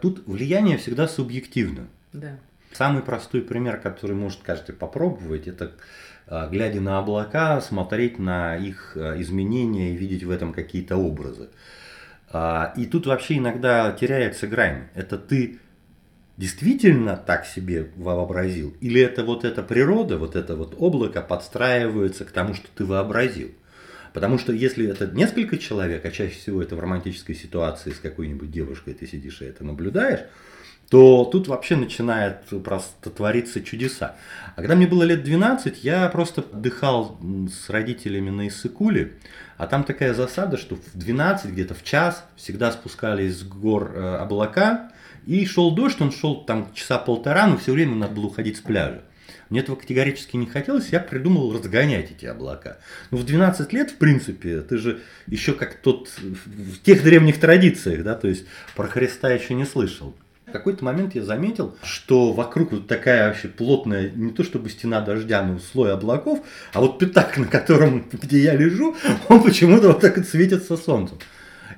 Тут 0.00 0.26
влияние 0.26 0.78
всегда 0.78 1.08
субъективно. 1.08 1.88
Да. 2.12 2.38
Самый 2.72 3.02
простой 3.02 3.42
пример, 3.42 3.78
который 3.78 4.16
может 4.16 4.40
каждый 4.42 4.74
попробовать, 4.74 5.48
это 5.48 5.72
а, 6.26 6.48
глядя 6.48 6.80
на 6.80 6.98
облака, 6.98 7.60
смотреть 7.60 8.18
на 8.18 8.56
их 8.56 8.92
а, 8.96 9.20
изменения 9.20 9.92
и 9.92 9.96
видеть 9.96 10.22
в 10.22 10.30
этом 10.30 10.52
какие-то 10.52 10.96
образы. 10.96 11.48
А, 12.32 12.72
И 12.76 12.86
тут 12.86 13.06
вообще 13.06 13.38
иногда 13.38 13.90
теряется 13.92 14.46
грань. 14.46 14.84
Это 14.94 15.18
ты 15.18 15.58
действительно 16.36 17.16
так 17.16 17.44
себе 17.44 17.90
вообразил? 17.96 18.74
Или 18.80 19.00
это 19.00 19.24
вот 19.24 19.44
эта 19.44 19.62
природа, 19.62 20.16
вот 20.16 20.36
это 20.36 20.54
вот 20.54 20.74
облако 20.78 21.20
подстраивается 21.20 22.24
к 22.24 22.30
тому, 22.30 22.54
что 22.54 22.68
ты 22.74 22.84
вообразил? 22.84 23.50
Потому 24.12 24.38
что 24.38 24.52
если 24.52 24.88
это 24.88 25.06
несколько 25.06 25.58
человек, 25.58 26.04
а 26.04 26.10
чаще 26.10 26.34
всего 26.34 26.62
это 26.62 26.76
в 26.76 26.80
романтической 26.80 27.34
ситуации 27.34 27.90
с 27.90 27.98
какой-нибудь 27.98 28.50
девушкой 28.50 28.94
ты 28.94 29.06
сидишь 29.06 29.42
и 29.42 29.46
это 29.46 29.64
наблюдаешь, 29.64 30.20
то 30.90 31.24
тут 31.24 31.46
вообще 31.46 31.76
начинает 31.76 32.42
просто 32.64 33.10
твориться 33.10 33.62
чудеса. 33.62 34.16
А 34.56 34.60
когда 34.60 34.74
мне 34.74 34.88
было 34.88 35.04
лет 35.04 35.22
12, 35.22 35.84
я 35.84 36.08
просто 36.08 36.40
отдыхал 36.40 37.16
с 37.48 37.70
родителями 37.70 38.30
на 38.30 38.48
Иссыкуле, 38.48 39.12
а 39.56 39.68
там 39.68 39.84
такая 39.84 40.14
засада, 40.14 40.56
что 40.56 40.74
в 40.74 40.98
12, 40.98 41.52
где-то 41.52 41.74
в 41.74 41.84
час, 41.84 42.24
всегда 42.34 42.72
спускались 42.72 43.38
с 43.38 43.42
гор 43.44 43.92
э, 43.94 44.16
облака, 44.16 44.90
и 45.26 45.46
шел 45.46 45.70
дождь, 45.70 46.00
он 46.00 46.10
шел 46.10 46.44
там 46.44 46.72
часа 46.74 46.98
полтора, 46.98 47.46
но 47.46 47.56
все 47.56 47.72
время 47.72 47.94
надо 47.94 48.14
было 48.14 48.26
уходить 48.26 48.56
с 48.56 48.60
пляжа. 48.60 49.02
Мне 49.48 49.60
этого 49.60 49.76
категорически 49.76 50.36
не 50.36 50.46
хотелось, 50.46 50.88
я 50.88 50.98
придумал 50.98 51.52
разгонять 51.52 52.10
эти 52.10 52.26
облака. 52.26 52.78
Ну, 53.12 53.18
в 53.18 53.24
12 53.24 53.72
лет, 53.72 53.92
в 53.92 53.96
принципе, 53.96 54.60
ты 54.62 54.76
же 54.78 55.00
еще 55.28 55.52
как 55.52 55.76
тот 55.76 56.08
в 56.08 56.80
в 56.80 56.82
тех 56.82 57.04
древних 57.04 57.38
традициях, 57.38 58.02
да, 58.02 58.16
то 58.16 58.26
есть 58.26 58.46
про 58.74 58.88
Христа 58.88 59.30
еще 59.30 59.54
не 59.54 59.64
слышал. 59.64 60.16
В 60.50 60.52
какой-то 60.52 60.84
момент 60.84 61.14
я 61.14 61.22
заметил, 61.22 61.76
что 61.84 62.32
вокруг 62.32 62.72
вот 62.72 62.88
такая 62.88 63.28
вообще 63.28 63.46
плотная, 63.46 64.10
не 64.10 64.32
то 64.32 64.42
чтобы 64.42 64.68
стена 64.68 65.00
дождя, 65.00 65.42
но 65.44 65.60
слой 65.60 65.92
облаков, 65.92 66.40
а 66.72 66.80
вот 66.80 66.98
пятак, 66.98 67.38
на 67.38 67.46
котором, 67.46 68.04
где 68.10 68.42
я 68.42 68.54
лежу, 68.56 68.96
он 69.28 69.42
почему-то 69.44 69.88
вот 69.88 70.00
так 70.00 70.18
и 70.18 70.24
светится 70.24 70.76
солнцем. 70.76 71.18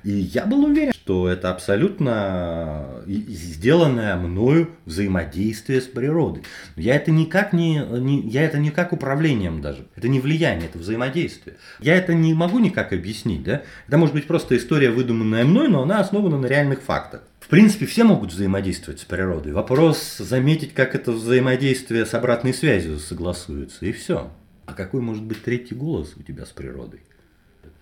И 0.04 0.10
я 0.10 0.46
был 0.46 0.64
уверен, 0.64 0.92
что 0.92 1.28
это 1.28 1.50
абсолютно 1.50 3.02
сделанное 3.06 4.16
мною 4.16 4.70
взаимодействие 4.86 5.80
с 5.80 5.84
природой. 5.84 6.42
Я 6.76 6.96
это 6.96 7.10
никак 7.10 7.52
не, 7.52 7.84
не- 8.00 8.22
я 8.28 8.42
это 8.42 8.58
никак 8.58 8.92
управлением 8.92 9.60
даже. 9.60 9.86
Это 9.94 10.08
не 10.08 10.18
влияние, 10.18 10.68
это 10.68 10.78
взаимодействие. 10.78 11.56
Я 11.78 11.94
это 11.94 12.14
не 12.14 12.34
могу 12.34 12.58
никак 12.58 12.92
объяснить, 12.92 13.44
да? 13.44 13.62
Это 13.86 13.98
может 13.98 14.14
быть 14.14 14.26
просто 14.26 14.56
история, 14.56 14.90
выдуманная 14.90 15.44
мной, 15.44 15.68
но 15.68 15.82
она 15.82 16.00
основана 16.00 16.38
на 16.38 16.46
реальных 16.46 16.80
фактах. 16.82 17.22
В 17.52 17.54
принципе, 17.54 17.84
все 17.84 18.04
могут 18.04 18.32
взаимодействовать 18.32 19.00
с 19.00 19.04
природой. 19.04 19.52
Вопрос 19.52 20.16
заметить, 20.16 20.72
как 20.72 20.94
это 20.94 21.12
взаимодействие 21.12 22.06
с 22.06 22.14
обратной 22.14 22.54
связью 22.54 22.98
согласуется, 22.98 23.84
и 23.84 23.92
все. 23.92 24.30
А 24.64 24.72
какой 24.72 25.02
может 25.02 25.22
быть 25.22 25.44
третий 25.44 25.74
голос 25.74 26.14
у 26.16 26.22
тебя 26.22 26.46
с 26.46 26.48
природой? 26.48 27.02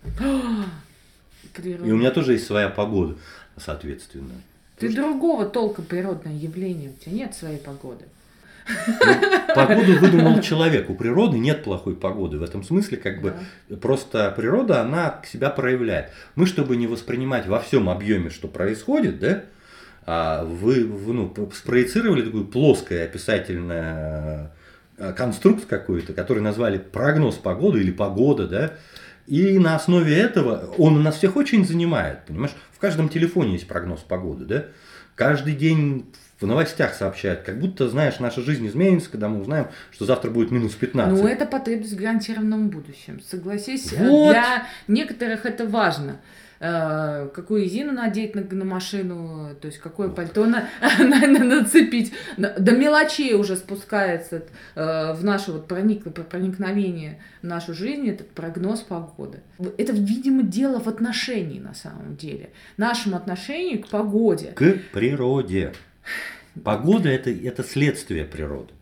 Природа. 1.54 1.86
И 1.86 1.92
у 1.92 1.96
меня 1.96 2.10
тоже 2.10 2.32
есть 2.32 2.48
своя 2.48 2.68
погода, 2.68 3.14
соответственно. 3.56 4.32
Ты 4.76 4.92
другого 4.92 5.46
толка 5.46 5.82
природное 5.82 6.34
явление, 6.34 6.90
у 6.90 7.04
тебя 7.04 7.12
нет 7.12 7.36
своей 7.36 7.58
погоды. 7.58 8.06
Погоду 9.54 9.98
выдумал 10.00 10.40
человек. 10.40 10.90
У 10.90 10.96
природы 10.96 11.38
нет 11.38 11.62
плохой 11.62 11.94
погоды. 11.94 12.38
В 12.38 12.42
этом 12.42 12.64
смысле, 12.64 12.96
как 12.96 13.22
бы, 13.22 13.34
Да. 13.68 13.76
просто 13.76 14.32
природа, 14.36 14.80
она 14.80 15.22
себя 15.30 15.48
проявляет. 15.48 16.10
Мы, 16.34 16.46
чтобы 16.46 16.74
не 16.76 16.88
воспринимать 16.88 17.46
во 17.46 17.60
всем 17.60 17.88
объеме, 17.88 18.30
что 18.30 18.48
происходит, 18.48 19.20
да, 19.20 19.44
вы, 20.07 20.85
вы, 20.85 21.12
ну, 21.12 21.50
спроецировали 21.54 22.23
такое 22.23 22.45
плоское 22.45 23.04
описательное 23.04 24.52
э, 24.97 25.12
конструкт 25.12 25.66
какой-то, 25.66 26.12
который 26.12 26.42
назвали 26.42 26.78
прогноз 26.78 27.37
погоды 27.37 27.80
или 27.80 27.90
погода, 27.90 28.49
да, 28.49 28.73
и 29.26 29.59
на 29.59 29.76
основе 29.76 30.16
этого 30.16 30.75
он 30.76 31.02
нас 31.02 31.19
всех 31.19 31.37
очень 31.37 31.64
занимает, 31.64 32.25
понимаешь? 32.26 32.54
В 32.73 32.78
каждом 32.80 33.09
телефоне 33.09 33.52
есть 33.52 33.69
прогноз 33.69 34.00
погоды, 34.00 34.45
да? 34.45 34.64
Каждый 35.14 35.54
день 35.54 36.07
в 36.40 36.47
новостях 36.47 36.95
сообщают, 36.95 37.42
как 37.42 37.61
будто, 37.61 37.88
знаешь, 37.88 38.19
наша 38.19 38.40
жизнь 38.40 38.66
изменится, 38.66 39.11
когда 39.11 39.28
мы 39.28 39.40
узнаем, 39.42 39.69
что 39.92 40.07
завтра 40.07 40.30
будет 40.30 40.50
минус 40.50 40.73
15. 40.73 41.23
Ну, 41.23 41.28
это 41.28 41.47
потребность 41.47 41.92
в 41.92 41.97
гарантированном 41.97 42.71
будущем. 42.71 43.21
Согласись, 43.28 43.92
Вот. 43.92 44.30
для 44.30 44.66
некоторых 44.88 45.45
это 45.45 45.66
важно. 45.66 46.21
Э, 46.62 47.28
Какую 47.34 47.62
резину 47.64 47.92
надеть 47.92 48.34
на, 48.34 48.42
на 48.42 48.64
машину, 48.66 49.54
то 49.60 49.66
есть 49.66 49.78
какое 49.78 50.10
пальто 50.10 50.44
на, 50.44 50.68
на- 50.98 51.26
на- 51.26 51.44
нацепить. 51.44 52.12
На- 52.36 52.50
До 52.50 52.72
мелочей 52.72 53.32
уже 53.34 53.56
спускается 53.56 54.44
э, 54.74 55.12
в 55.14 55.24
наше 55.24 55.52
вот 55.52 55.66
проник- 55.66 56.10
проникновение 56.28 57.22
в 57.42 57.46
нашу 57.46 57.72
жизнь 57.72 58.06
этот 58.10 58.28
прогноз 58.30 58.80
погоды. 58.80 59.40
Это, 59.78 59.92
видимо, 59.92 60.42
дело 60.42 60.80
в 60.80 60.86
отношении 60.86 61.58
на 61.60 61.72
самом 61.74 62.16
деле. 62.16 62.50
Нашему 62.76 63.16
отношению 63.16 63.82
к 63.82 63.88
погоде. 63.88 64.52
К 64.54 64.74
природе. 64.92 65.72
Погода 66.62 67.08
это, 67.08 67.30
это 67.30 67.62
следствие 67.64 68.24
природы. 68.26 68.74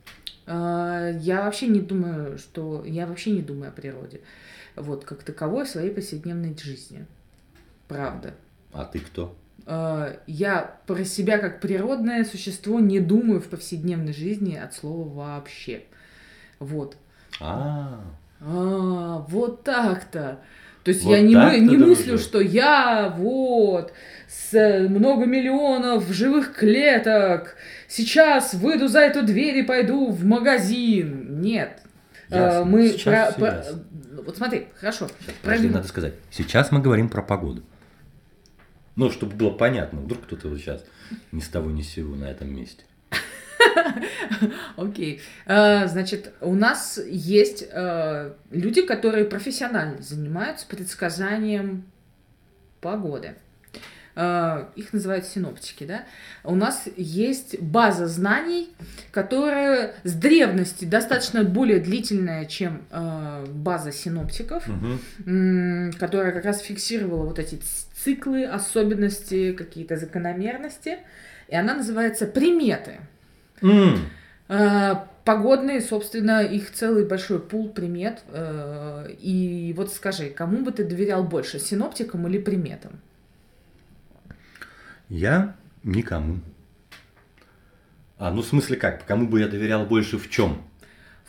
Э, 0.47 1.16
Я 1.20 1.42
вообще 1.44 1.68
не 1.68 1.80
думаю, 1.80 2.38
что 2.38 2.82
я 2.85 3.06
вообще 3.06 3.30
не 3.30 3.42
думаю 3.42 3.68
о 3.68 3.73
природе, 3.73 4.20
вот 4.75 5.04
как 5.04 5.23
таковой 5.23 5.64
в 5.64 5.68
своей 5.68 5.90
повседневной 5.90 6.56
жизни, 6.58 7.06
правда. 7.88 8.35
А 8.73 8.85
ты 8.85 9.00
кто? 9.00 9.37
Э, 9.66 10.16
Я 10.26 10.76
про 10.87 11.04
себя 11.04 11.38
как 11.38 11.61
природное 11.61 12.25
существо 12.25 12.80
не 12.80 13.00
думаю 13.00 13.40
в 13.40 13.47
повседневной 13.49 14.12
жизни 14.12 14.54
от 14.57 14.75
слова 14.75 15.09
вообще. 15.37 15.83
Вот. 16.59 16.97
А, 17.40 18.00
А, 18.40 19.25
вот 19.28 19.64
так-то. 19.64 20.38
То 20.85 20.92
есть 20.92 21.02
Вот 21.04 21.11
я 21.12 21.21
не, 21.21 21.35
мы- 21.37 21.59
не 21.59 21.76
мыслю, 21.76 22.12
дружок. 22.12 22.21
что 22.26 22.40
я 22.40 23.12
вот 23.18 23.92
с 24.28 24.54
э, 24.54 24.88
много 24.88 25.26
миллионов 25.26 26.09
живых 26.09 26.54
клеток 26.54 27.57
сейчас 27.88 28.54
выйду 28.54 28.88
за 28.88 29.00
эту 29.00 29.23
дверь 29.23 29.59
и 29.59 29.62
пойду 29.64 30.11
в 30.11 30.25
магазин. 30.25 31.40
Нет. 31.42 31.83
Э, 32.30 32.37
Ясно. 32.37 32.64
Мы 32.64 32.88
Сейчас 32.90 33.35
про- 33.35 33.50
про- 33.50 33.64
вот 34.25 34.37
смотри, 34.37 34.68
хорошо. 34.80 35.09
подожди, 35.42 35.66
Про- 35.68 35.76
надо 35.76 35.88
сказать. 35.88 36.14
Сейчас 36.30 36.71
мы 36.73 36.80
говорим 36.80 37.09
про 37.09 37.23
погоду. 37.23 37.62
Ну, 38.99 39.12
чтобы 39.12 39.37
было 39.37 39.50
понятно, 39.50 40.00
вдруг 40.00 40.25
кто-то 40.25 40.49
вот 40.49 40.59
сейчас 40.59 40.85
ни 41.31 41.38
с 41.38 41.49
того 41.49 41.71
ни 41.71 41.83
с 41.83 41.88
сего 41.88 42.17
на 42.17 42.25
этом 42.25 42.52
месте. 42.55 42.83
Окей. 44.76 45.21
Э, 45.47 45.87
Значит, 45.87 46.33
у 46.40 46.55
нас 46.55 46.99
есть 47.07 47.64
э, 47.71 48.33
люди, 48.50 48.83
которые 48.83 49.25
профессионально 49.25 50.02
занимаются 50.02 50.67
предсказанием 50.67 51.85
погоды. 52.81 53.37
Э, 54.17 54.67
Их 54.75 54.93
называют 54.93 55.26
синоптики, 55.26 55.85
да? 55.85 56.05
У 56.43 56.57
нас 56.57 56.88
есть 56.97 57.61
база 57.61 58.09
знаний, 58.09 58.71
которая 59.12 59.95
с 60.02 60.14
древности 60.14 60.85
достаточно 60.85 61.45
более 61.45 61.78
длительная, 61.78 62.47
чем 62.47 62.83
база 63.47 63.93
синоптиков, 63.93 64.64
которая 66.00 66.33
как 66.33 66.45
раз 66.45 66.61
фиксировала 66.61 67.26
вот 67.26 67.38
эти 67.38 67.61
циклы, 68.05 68.45
особенности, 68.45 69.52
какие-то 69.52 69.97
закономерности. 69.97 70.99
И 71.49 71.55
она 71.57 71.75
называется 71.75 72.26
приметы. 72.26 73.00
Э, 74.49 74.95
Погодные, 75.25 75.83
собственно, 75.83 76.43
их 76.43 76.73
целый 76.73 77.05
большой 77.05 77.38
пул 77.38 77.69
примет. 77.69 78.23
Э, 78.28 79.09
И 79.19 79.75
вот 79.76 79.93
скажи, 79.93 80.31
кому 80.31 80.64
бы 80.64 80.73
ты 80.73 80.85
доверял 80.85 81.23
больше, 81.25 81.59
синоптикам 81.59 82.26
или 82.28 82.38
приметам? 82.38 82.93
Я 85.09 85.55
никому. 85.83 86.40
А, 88.19 88.31
ну 88.31 88.43
в 88.43 88.47
смысле 88.47 88.76
как? 88.76 89.05
Кому 89.07 89.28
бы 89.28 89.40
я 89.40 89.49
доверял 89.49 89.87
больше 89.87 90.19
в 90.19 90.28
чем? 90.31 90.62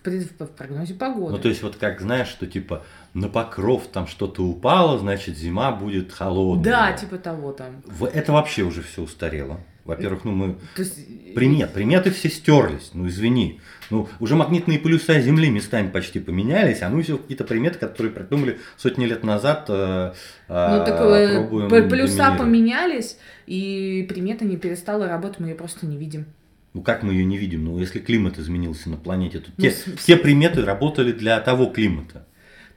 В, 0.04 0.48
прогнозе 0.48 0.94
погоды. 0.94 1.32
Ну, 1.34 1.40
то 1.40 1.50
есть, 1.50 1.62
вот 1.62 1.76
как 1.76 2.02
знаешь, 2.02 2.28
что 2.28 2.48
типа 2.48 2.84
на 3.14 3.28
покров 3.28 3.88
там 3.88 4.08
что-то 4.08 4.44
упало, 4.44 4.98
значит, 5.00 5.38
зима 5.38 5.72
будет 5.72 6.12
холодная. 6.12 6.72
да, 6.72 6.92
типа 6.94 7.18
того 7.18 7.52
там. 7.52 7.82
Это 8.14 8.32
вообще 8.34 8.64
уже 8.64 8.82
все 8.82 9.02
устарело. 9.02 9.60
Во-первых, 9.90 10.24
ну 10.24 10.32
мы 10.32 10.56
То 10.76 10.84
есть, 10.84 11.00
Примет, 11.34 11.74
приметы 11.74 12.12
все 12.12 12.30
стерлись, 12.30 12.92
ну 12.94 13.08
извини. 13.08 13.60
Ну, 13.90 14.08
уже 14.20 14.36
магнитные 14.36 14.78
полюса 14.78 15.20
Земли 15.20 15.50
местами 15.50 15.90
почти 15.90 16.20
поменялись, 16.20 16.84
а 16.84 16.90
мы 16.90 17.02
все 17.02 17.18
какие-то 17.18 17.44
приметы, 17.44 17.80
которые 17.80 18.14
придумали 18.14 18.60
сотни 18.78 19.06
лет 19.06 19.24
назад, 19.24 19.66
э, 19.70 20.14
э, 20.48 20.78
Ну, 20.78 20.86
так 20.86 21.02
э, 21.02 21.90
полюса 21.90 22.18
доминировать. 22.18 22.38
поменялись, 22.38 23.18
и 23.48 24.06
примета 24.08 24.46
не 24.46 24.58
перестала 24.58 25.08
работать, 25.08 25.40
мы 25.40 25.50
ее 25.50 25.56
просто 25.56 25.88
не 25.88 25.98
видим. 25.98 26.26
Ну, 26.74 26.82
как 26.84 27.02
мы 27.04 27.14
ее 27.14 27.26
не 27.26 27.38
видим? 27.38 27.66
Ну, 27.66 27.80
если 27.80 28.00
климат 28.00 28.38
изменился 28.38 28.90
на 28.90 28.98
планете, 28.98 29.40
то 29.40 29.50
Ну, 29.58 29.64
те, 29.64 29.72
с- 29.72 29.86
те 30.06 30.16
приметы 30.18 30.64
работали 30.64 31.12
для 31.12 31.40
того 31.40 31.66
климата. 31.68 32.26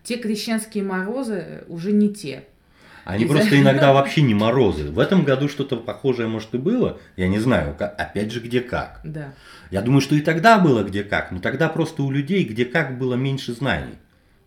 Те 0.02 0.16
крещенские 0.16 0.82
морозы 0.82 1.64
уже 1.68 1.92
не 1.92 2.12
те. 2.12 2.44
Они 3.04 3.24
Из-за- 3.24 3.34
просто 3.34 3.60
иногда 3.60 3.92
вообще 3.92 4.22
не 4.22 4.34
морозы. 4.34 4.84
В 4.90 4.98
этом 4.98 5.24
году 5.24 5.48
что-то 5.48 5.76
похожее, 5.76 6.28
может, 6.28 6.54
и 6.54 6.58
было. 6.58 7.00
Я 7.16 7.28
не 7.28 7.38
знаю, 7.40 7.76
опять 7.78 8.32
же, 8.32 8.40
где 8.40 8.60
как. 8.60 9.00
Да. 9.04 9.34
Я 9.70 9.82
думаю, 9.82 10.00
что 10.00 10.14
и 10.14 10.20
тогда 10.20 10.58
было 10.58 10.82
где 10.84 11.02
как, 11.02 11.32
но 11.32 11.40
тогда 11.40 11.68
просто 11.68 12.02
у 12.04 12.10
людей 12.10 12.44
где 12.44 12.64
как 12.64 12.98
было 12.98 13.14
меньше 13.14 13.52
знаний. 13.52 13.94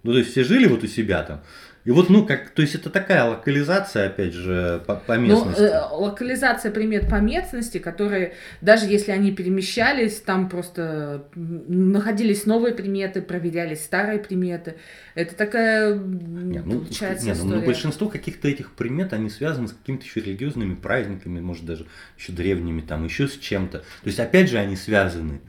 Ну, 0.04 0.12
то 0.14 0.20
есть 0.20 0.32
все 0.32 0.44
жили 0.44 0.68
вот 0.68 0.84
у 0.84 0.88
себя 0.88 1.22
там. 1.24 1.42
И 1.86 1.92
вот, 1.92 2.10
ну, 2.10 2.26
как, 2.26 2.50
то 2.50 2.64
есть 2.64 2.74
это 2.74 2.90
такая 2.90 3.24
локализация, 3.26 4.08
опять 4.08 4.34
же, 4.34 4.84
по, 4.88 4.96
по 4.96 5.16
Ну, 5.18 5.22
местности. 5.22 5.62
э, 5.62 5.82
локализация 5.92 6.72
примет 6.72 7.08
по 7.08 7.18
местности, 7.22 7.78
которые, 7.78 8.34
даже 8.60 8.88
если 8.88 9.12
они 9.12 9.32
перемещались, 9.32 10.16
там 10.20 10.50
просто 10.50 11.28
находились 11.36 12.48
новые 12.48 12.74
приметы, 12.74 13.22
проверялись 13.22 13.84
старые 13.84 14.18
приметы. 14.18 14.78
Это 15.14 15.36
такая, 15.36 15.94
Не, 15.94 16.60
ну, 16.66 16.80
получается, 16.80 17.24
не, 17.28 17.34
ну, 17.34 17.38
ну, 17.44 17.46
история. 17.50 17.66
большинство 17.68 18.10
каких-то 18.10 18.48
этих 18.48 18.72
примет, 18.72 19.14
они 19.14 19.30
связаны 19.30 19.68
с 19.68 19.74
какими-то 19.74 20.06
еще 20.06 20.22
религиозными 20.22 20.74
праздниками, 20.74 21.40
может 21.40 21.66
даже 21.66 21.86
еще 22.18 22.32
древними, 22.32 22.82
там 22.82 23.06
еще 23.06 23.28
с 23.28 23.38
чем-то. 23.38 23.78
То 23.80 23.86
есть, 24.06 24.20
опять 24.20 24.50
же, 24.50 24.58
они 24.58 24.76
связаны 24.76 25.40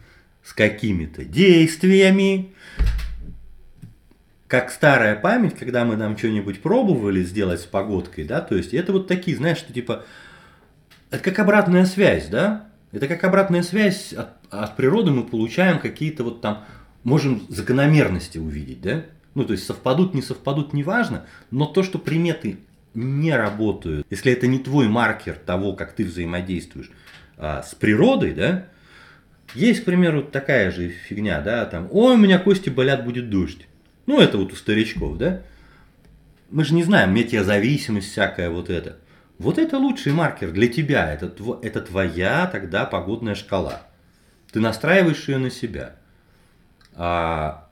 с 0.44 0.52
какими-то 0.52 1.24
действиями, 1.24 2.52
как 4.48 4.70
старая 4.70 5.16
память, 5.16 5.56
когда 5.56 5.84
мы 5.84 5.96
там 5.96 6.16
что-нибудь 6.16 6.62
пробовали 6.62 7.22
сделать 7.22 7.60
с 7.60 7.64
погодкой, 7.64 8.24
да, 8.24 8.40
то 8.40 8.54
есть 8.54 8.74
это 8.74 8.92
вот 8.92 9.08
такие, 9.08 9.36
знаешь, 9.36 9.58
что 9.58 9.72
типа, 9.72 10.04
это 11.10 11.22
как 11.22 11.38
обратная 11.38 11.84
связь, 11.84 12.28
да, 12.28 12.68
это 12.92 13.08
как 13.08 13.24
обратная 13.24 13.62
связь 13.62 14.12
от, 14.12 14.28
от 14.50 14.76
природы 14.76 15.10
мы 15.10 15.24
получаем 15.24 15.78
какие-то 15.78 16.22
вот 16.22 16.40
там, 16.40 16.64
можем 17.02 17.44
закономерности 17.48 18.38
увидеть, 18.38 18.80
да, 18.80 19.04
ну 19.34 19.44
то 19.44 19.52
есть 19.52 19.66
совпадут, 19.66 20.14
не 20.14 20.22
совпадут, 20.22 20.72
неважно, 20.72 21.26
но 21.50 21.66
то, 21.66 21.82
что 21.82 21.98
приметы 21.98 22.58
не 22.94 23.36
работают, 23.36 24.06
если 24.10 24.32
это 24.32 24.46
не 24.46 24.58
твой 24.58 24.88
маркер 24.88 25.34
того, 25.34 25.72
как 25.74 25.92
ты 25.92 26.04
взаимодействуешь 26.04 26.90
а, 27.36 27.62
с 27.62 27.74
природой, 27.74 28.32
да, 28.32 28.66
есть, 29.54 29.82
к 29.82 29.84
примеру, 29.84 30.22
такая 30.22 30.70
же 30.70 30.88
фигня, 30.88 31.40
да, 31.40 31.64
там, 31.66 31.88
ой, 31.90 32.14
у 32.14 32.18
меня 32.18 32.38
кости 32.38 32.68
болят, 32.68 33.04
будет 33.04 33.28
дождь. 33.28 33.66
Ну, 34.06 34.20
это 34.20 34.38
вот 34.38 34.52
у 34.52 34.56
старичков, 34.56 35.18
да? 35.18 35.42
Мы 36.50 36.64
же 36.64 36.74
не 36.74 36.84
знаем, 36.84 37.12
метеозависимость 37.14 38.10
всякая 38.12 38.50
вот 38.50 38.70
это. 38.70 38.98
Вот 39.38 39.58
это 39.58 39.78
лучший 39.78 40.12
маркер 40.12 40.52
для 40.52 40.68
тебя, 40.68 41.12
это, 41.12 41.26
тво- 41.26 41.58
это 41.62 41.80
твоя 41.80 42.46
тогда 42.46 42.84
погодная 42.86 43.34
шкала. 43.34 43.82
Ты 44.52 44.60
настраиваешь 44.60 45.28
ее 45.28 45.38
на 45.38 45.50
себя. 45.50 45.96
А, 46.94 47.68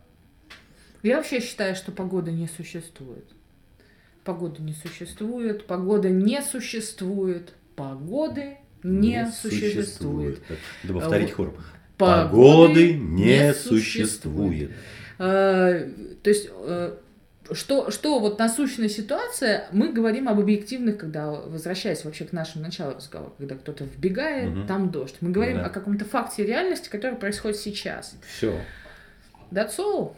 Я 1.02 1.16
вообще 1.18 1.40
считаю, 1.40 1.74
что 1.76 1.92
погода 1.92 2.30
не 2.30 2.48
существует. 2.48 3.24
Погода 4.24 4.60
не 4.62 4.72
существует, 4.74 5.66
погода 5.66 6.08
не 6.10 6.42
существует, 6.42 7.52
погоды 7.76 8.56
не, 8.82 9.30
существует. 9.30 10.42
Надо 10.82 11.00
повторить 11.00 11.28
Вот. 11.28 11.36
хором. 11.36 11.54
Погоды 11.96 12.28
Погоды 12.28 12.94
не 12.94 13.24
не 13.24 13.54
существует. 13.54 13.82
существует. 13.84 14.70
Э, 15.18 15.88
То 16.22 16.30
есть, 16.30 16.48
э, 16.50 16.96
что, 17.52 17.90
что 17.90 18.18
вот 18.20 18.38
насущная 18.38 18.88
ситуация, 18.88 19.68
мы 19.70 19.92
говорим 19.92 20.28
об 20.28 20.40
объективных, 20.40 20.96
когда, 20.98 21.30
возвращаясь 21.30 22.04
вообще 22.04 22.24
к 22.24 22.32
нашему 22.32 22.64
началу 22.64 22.94
разговора, 22.94 23.32
когда 23.38 23.54
кто-то 23.56 23.84
вбегает, 23.84 24.50
Мгм. 24.50 24.66
там 24.66 24.90
дождь. 24.90 25.16
Мы 25.20 25.30
говорим 25.30 25.58
Да. 25.58 25.66
о 25.66 25.70
каком-то 25.70 26.04
факте 26.06 26.44
реальности, 26.44 26.88
который 26.88 27.16
происходит 27.18 27.58
сейчас. 27.58 28.14
Все. 28.36 28.58
That's 29.52 29.76
all. 29.78 30.14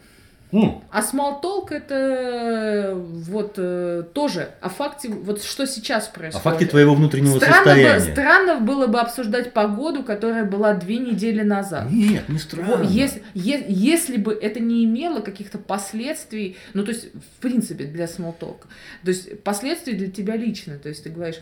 М, 0.52 0.80
А 0.90 1.00
small 1.00 1.42
talk 1.42 1.72
это 1.72 1.94
э, 1.94 2.94
вот 2.94 3.54
э, 3.58 4.04
тоже 4.12 4.50
о 4.60 4.68
факте, 4.68 5.08
вот 5.08 5.42
что 5.42 5.66
сейчас 5.66 6.06
О 6.08 6.12
происходит. 6.12 6.44
факте 6.44 6.66
твоего 6.66 6.94
внутреннего 6.94 7.36
странно, 7.38 7.56
бы- 7.74 7.82
состояния. 7.82 8.00
странно 8.12 8.60
было 8.60 8.86
бы 8.86 9.00
обсуждать 9.00 9.52
погоду, 9.52 10.04
которая 10.04 10.44
была 10.44 10.74
две 10.74 10.98
недели 10.98 11.42
назад. 11.42 11.90
Нет, 11.90 12.28
не 12.28 12.34
Вот, 12.34 12.40
странно. 12.42 12.84
Если, 12.84 13.22
е- 13.34 13.66
если 13.68 14.16
бы 14.18 14.32
это 14.32 14.60
не 14.60 14.84
имело 14.84 15.20
каких-то 15.20 15.58
последствий, 15.58 16.56
ну, 16.74 16.84
то 16.84 16.92
есть, 16.92 17.08
в 17.14 17.40
принципе, 17.40 17.84
для 17.84 18.04
small 18.04 18.34
talk, 18.38 18.60
то 19.04 19.08
есть, 19.08 19.42
последствий 19.42 19.94
для 19.94 20.10
тебя 20.10 20.36
лично, 20.36 20.78
то 20.78 20.88
есть, 20.88 21.02
ты 21.02 21.10
говоришь, 21.10 21.40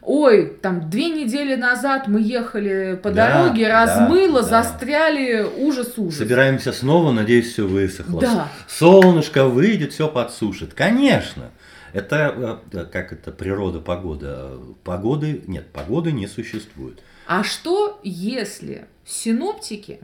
ой, 0.00 0.46
там, 0.60 0.88
две 0.90 1.10
недели 1.10 1.54
назад 1.54 2.08
мы 2.08 2.20
ехали 2.20 2.98
по 3.02 3.10
Да, 3.10 3.44
дороге, 3.44 3.68
размыло, 3.68 4.42
да. 4.42 4.48
застряли, 4.48 5.42
ужас-ужас. 5.58 6.18
Собираемся 6.18 6.72
снова, 6.72 7.12
надеюсь, 7.12 7.52
все 7.52 7.66
высохло. 7.66 8.20
Да. 8.20 8.48
Солнышко 8.68 9.46
выйдет, 9.46 9.92
все 9.92 10.08
подсушит. 10.08 10.74
Конечно. 10.74 11.50
Это 11.92 12.60
э, 12.72 12.84
как 12.86 13.12
это 13.12 13.32
природа, 13.32 13.80
погода. 13.80 14.58
Погоды 14.82 15.42
нет, 15.46 15.68
погоды 15.72 16.10
не 16.12 16.26
существует. 16.26 17.00
А 17.26 17.44
что, 17.44 18.00
если 18.02 18.86
синоптики 19.04 20.00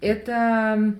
это... 0.00 0.94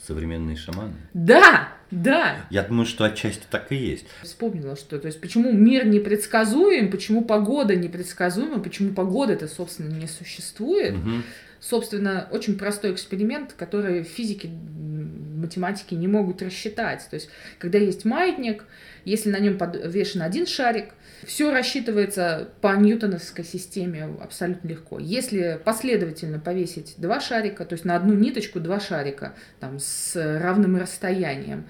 Современные 0.00 0.56
шаманы. 0.56 0.94
Да, 1.12 1.68
да, 1.90 2.46
Я 2.50 2.62
думаю, 2.62 2.86
что 2.86 3.04
отчасти 3.04 3.42
так 3.50 3.72
и 3.72 3.76
есть. 3.76 4.06
Вспомнила, 4.22 4.76
что, 4.76 4.98
то 4.98 5.06
есть, 5.06 5.20
почему 5.20 5.52
мир 5.52 5.86
непредсказуем, 5.86 6.90
почему 6.90 7.22
погода 7.24 7.74
непредсказуема, 7.74 8.60
почему 8.60 8.92
погода 8.92 9.32
это, 9.32 9.48
собственно, 9.48 9.92
не 9.92 10.06
существует. 10.06 10.94
Мгм. 10.94 11.24
Собственно, 11.58 12.26
очень 12.30 12.56
простой 12.56 12.92
эксперимент, 12.92 13.52
который 13.52 14.02
физики, 14.04 14.48
математики 14.48 15.94
не 15.94 16.08
могут 16.08 16.42
рассчитать. 16.42 17.06
То 17.10 17.16
есть, 17.16 17.28
когда 17.58 17.78
есть 17.78 18.04
маятник, 18.04 18.64
если 19.04 19.30
на 19.30 19.38
нем 19.38 19.58
подвешен 19.58 20.22
один 20.22 20.46
шарик, 20.46 20.94
все 21.26 21.52
рассчитывается 21.52 22.48
по 22.60 22.74
ньютоновской 22.76 23.44
системе 23.44 24.08
абсолютно 24.22 24.68
легко. 24.68 24.98
Если 24.98 25.60
последовательно 25.62 26.38
повесить 26.38 26.94
два 26.96 27.20
шарика, 27.20 27.64
то 27.64 27.74
есть 27.74 27.84
на 27.84 27.96
одну 27.96 28.14
ниточку 28.14 28.60
два 28.60 28.80
шарика 28.80 29.34
там, 29.58 29.78
с 29.78 30.14
равным 30.16 30.76
расстоянием, 30.76 31.66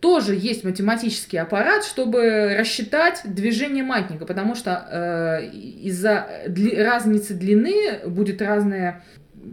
тоже 0.00 0.34
есть 0.34 0.64
математический 0.64 1.38
аппарат, 1.38 1.84
чтобы 1.84 2.56
рассчитать 2.58 3.20
движение 3.24 3.84
маятника, 3.84 4.24
потому 4.24 4.54
что 4.54 4.86
э, 4.90 5.46
из-за 5.50 6.26
дли- 6.46 6.82
разницы 6.82 7.34
длины 7.34 8.00
будет 8.06 8.40
разная 8.40 9.04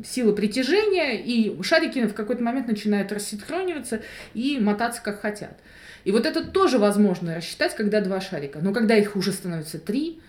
сила 0.06 0.34
притяжения, 0.34 1.22
и 1.22 1.62
шарики 1.64 2.06
в 2.08 2.14
какой-то 2.14 2.44
момент 2.44 2.68
начинают 2.68 3.12
рассинхрониваться 3.12 4.02
и 4.34 4.60
мотаться 4.60 5.02
как 5.04 5.22
хотят. 5.22 5.58
И 6.04 6.12
вот 6.12 6.26
это 6.26 6.46
тоже 6.46 6.78
возможно 6.78 7.36
рассчитать, 7.36 7.76
когда 7.76 8.00
два 8.00 8.22
шарика. 8.22 8.60
Но 8.62 8.74
когда 8.74 8.96
их 8.96 9.16
уже 9.18 9.34
становится 9.34 9.80
три, 9.80 10.22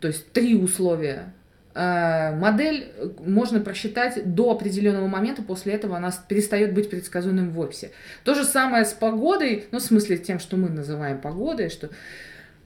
то 0.00 0.08
есть 0.08 0.30
три 0.32 0.54
условия, 0.54 1.32
модель 1.76 2.90
э, 2.96 3.08
можно 3.26 3.60
просчитать 3.60 4.34
до 4.34 4.50
определенного 4.52 5.06
момента, 5.06 5.42
после 5.42 5.74
этого 5.74 5.96
она 5.96 6.10
перестает 6.28 6.72
быть 6.72 6.88
предсказуемым 6.88 7.50
вовсе. 7.50 7.90
То 8.24 8.34
же 8.34 8.44
самое 8.44 8.84
с 8.86 8.94
погодой, 8.94 9.66
ну, 9.72 9.78
в 9.78 9.82
смысле 9.82 10.16
тем, 10.16 10.38
что 10.38 10.56
мы 10.56 10.70
называем 10.70 11.20
погодой, 11.20 11.68
что 11.68 11.90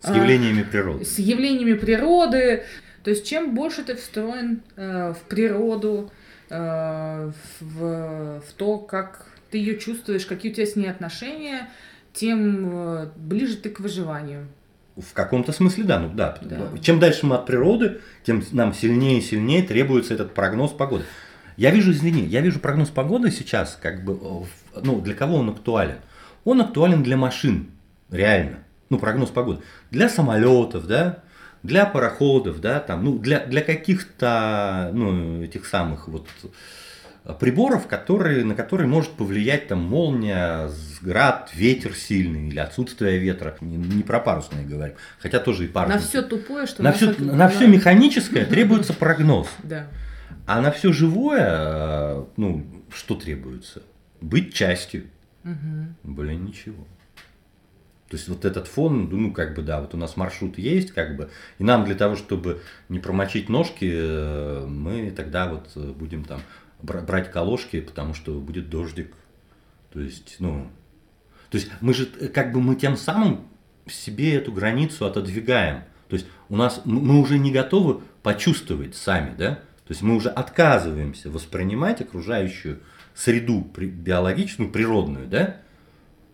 С 0.00 0.08
А, 0.08 0.16
явлениями 0.16 0.62
природы. 0.62 1.04
с 1.04 1.18
явлениями 1.18 1.74
природы. 1.74 2.62
То 3.02 3.10
есть 3.10 3.26
чем 3.26 3.54
больше 3.54 3.82
ты 3.82 3.96
встроен 3.96 4.62
э, 4.76 5.12
в 5.12 5.28
природу, 5.28 6.10
э, 6.48 7.32
в, 7.60 8.40
в 8.40 8.52
то, 8.56 8.78
как 8.78 9.26
ты 9.50 9.58
ее 9.58 9.76
чувствуешь, 9.78 10.24
какие 10.26 10.52
у 10.52 10.54
тебя 10.54 10.66
с 10.66 10.76
ней 10.76 10.88
отношения, 10.88 11.68
тем 12.12 12.70
э, 12.72 13.06
ближе 13.16 13.56
ты 13.56 13.70
к 13.70 13.80
выживанию. 13.80 14.46
В 15.00 15.12
каком-то 15.12 15.52
смысле, 15.52 15.84
да, 15.84 15.98
ну 15.98 16.10
да. 16.12 16.38
Да. 16.42 16.78
Чем 16.80 16.98
дальше 16.98 17.26
мы 17.26 17.36
от 17.36 17.46
природы, 17.46 18.00
тем 18.24 18.42
нам 18.52 18.74
сильнее 18.74 19.18
и 19.18 19.22
сильнее 19.22 19.62
требуется 19.62 20.14
этот 20.14 20.34
прогноз 20.34 20.72
погоды. 20.72 21.04
Я 21.56 21.70
вижу, 21.70 21.92
извини, 21.92 22.22
я 22.22 22.40
вижу 22.40 22.58
прогноз 22.58 22.88
погоды 22.88 23.30
сейчас, 23.30 23.78
как 23.80 24.04
бы, 24.04 24.18
э, 24.74 24.80
ну, 24.82 25.00
для 25.00 25.14
кого 25.14 25.36
он 25.36 25.50
актуален? 25.50 25.96
Он 26.44 26.60
актуален 26.60 27.02
для 27.02 27.16
машин, 27.16 27.70
реально. 28.10 28.58
Ну, 28.88 28.98
прогноз 28.98 29.30
погоды. 29.30 29.62
Для 29.90 30.08
самолетов, 30.08 30.86
да, 30.86 31.22
для 31.62 31.86
пароходов, 31.86 32.60
да, 32.60 32.80
там, 32.80 33.04
ну, 33.04 33.18
для, 33.18 33.44
для 33.44 33.60
каких-то, 33.60 34.90
ну, 34.94 35.42
этих 35.42 35.66
самых 35.66 36.08
вот 36.08 36.26
приборов, 37.38 37.86
которые, 37.86 38.44
на 38.44 38.54
которые 38.54 38.86
может 38.86 39.10
повлиять 39.10 39.68
там 39.68 39.80
молния, 39.80 40.70
град, 41.02 41.50
ветер 41.54 41.94
сильный 41.94 42.48
или 42.48 42.58
отсутствие 42.58 43.18
ветра. 43.18 43.56
Не, 43.60 43.76
не 43.76 44.02
про 44.02 44.20
парусное 44.20 44.64
говорю, 44.64 44.94
хотя 45.18 45.38
тоже 45.38 45.66
и 45.66 45.68
парусное. 45.68 46.00
На 46.00 46.06
все 46.06 46.22
тупое, 46.22 46.66
что 46.66 46.82
на 46.82 46.92
все, 46.92 47.14
на 47.18 47.48
все 47.48 47.66
механическое 47.66 48.44
требуется 48.44 48.92
прогноз. 48.98 49.48
Да. 49.62 49.86
А 50.46 50.60
на 50.60 50.70
все 50.70 50.92
живое, 50.92 51.46
э, 51.48 52.24
ну, 52.36 52.66
что 52.92 53.14
требуется? 53.14 53.82
Быть 54.20 54.54
частью. 54.54 55.04
Мгм. 55.44 55.94
Более 56.02 56.36
ничего. 56.36 56.86
То 58.08 58.16
есть 58.16 58.28
вот 58.28 58.44
этот 58.44 58.66
фон, 58.66 59.08
ну 59.08 59.32
как 59.32 59.54
бы 59.54 59.62
да, 59.62 59.80
вот 59.80 59.94
у 59.94 59.96
нас 59.96 60.16
маршрут 60.16 60.58
есть, 60.58 60.90
как 60.90 61.16
бы, 61.16 61.30
и 61.58 61.64
нам 61.64 61.84
для 61.84 61.94
того, 61.94 62.16
чтобы 62.16 62.60
не 62.88 62.98
промочить 62.98 63.48
ножки, 63.48 63.88
э, 63.88 64.66
мы 64.66 65.12
тогда 65.12 65.46
вот 65.46 65.70
э, 65.76 65.92
будем 65.92 66.24
там 66.24 66.40
брать 66.82 67.30
колошки, 67.30 67.80
потому 67.80 68.14
что 68.14 68.38
будет 68.40 68.70
дождик. 68.70 69.12
То 69.92 70.00
есть, 70.00 70.36
ну, 70.38 70.68
то 71.50 71.58
есть 71.58 71.70
мы 71.80 71.94
же 71.94 72.08
э, 72.20 72.28
как 72.28 72.52
бы 72.52 72.60
мы 72.60 72.76
тем 72.76 72.96
самым 72.96 73.48
себе 73.88 74.34
эту 74.34 74.52
границу 74.52 75.04
отодвигаем. 75.06 75.84
То 76.08 76.16
есть 76.16 76.26
у 76.48 76.56
нас 76.56 76.82
мы 76.84 77.20
уже 77.20 77.38
не 77.38 77.52
готовы 77.52 78.00
почувствовать 78.22 78.94
сами, 78.94 79.34
да? 79.36 79.56
То 79.86 79.92
есть 79.92 80.02
мы 80.02 80.14
уже 80.14 80.28
отказываемся 80.28 81.30
воспринимать 81.30 82.00
окружающую 82.00 82.80
среду 83.14 83.60
биологичную, 83.76 84.70
природную, 84.70 85.26
да? 85.26 85.56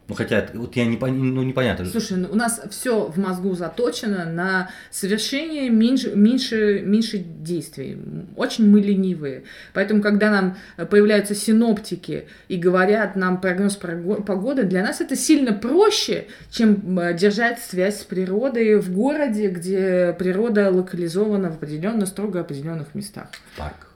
Ну 0.08 0.14
хотя 0.14 0.46
вот 0.54 0.76
я 0.76 0.84
не 0.84 0.96
ну, 0.96 1.42
непонятно. 1.42 1.84
Слушай, 1.84 2.18
ну, 2.18 2.28
у 2.30 2.36
нас 2.36 2.60
все 2.70 3.06
в 3.06 3.18
мозгу 3.18 3.54
заточено 3.54 4.24
на 4.26 4.70
совершение 4.90 5.68
меньше, 5.68 6.14
меньше, 6.14 6.80
меньше 6.84 7.18
действий. 7.18 7.98
Очень 8.36 8.70
мы 8.70 8.80
ленивые. 8.80 9.42
Поэтому, 9.72 10.02
когда 10.02 10.30
нам 10.30 10.56
э, 10.76 10.86
появляются 10.86 11.34
синоптики 11.34 12.28
и 12.46 12.56
говорят 12.56 13.16
нам 13.16 13.40
прогноз 13.40 13.76
погоды, 13.76 14.62
для 14.62 14.84
нас 14.84 15.00
это 15.00 15.16
сильно 15.16 15.52
проще, 15.52 16.26
чем 16.50 16.98
э, 17.00 17.14
держать 17.14 17.58
связь 17.58 18.00
с 18.00 18.04
природой 18.04 18.78
в 18.78 18.92
городе, 18.92 19.48
где 19.48 20.14
природа 20.16 20.70
локализована 20.70 21.50
в 21.50 21.54
определенно 21.54 22.06
строго 22.06 22.40
определенных 22.40 22.94
местах. 22.94 23.26
В 23.54 23.58
парках, 23.58 23.95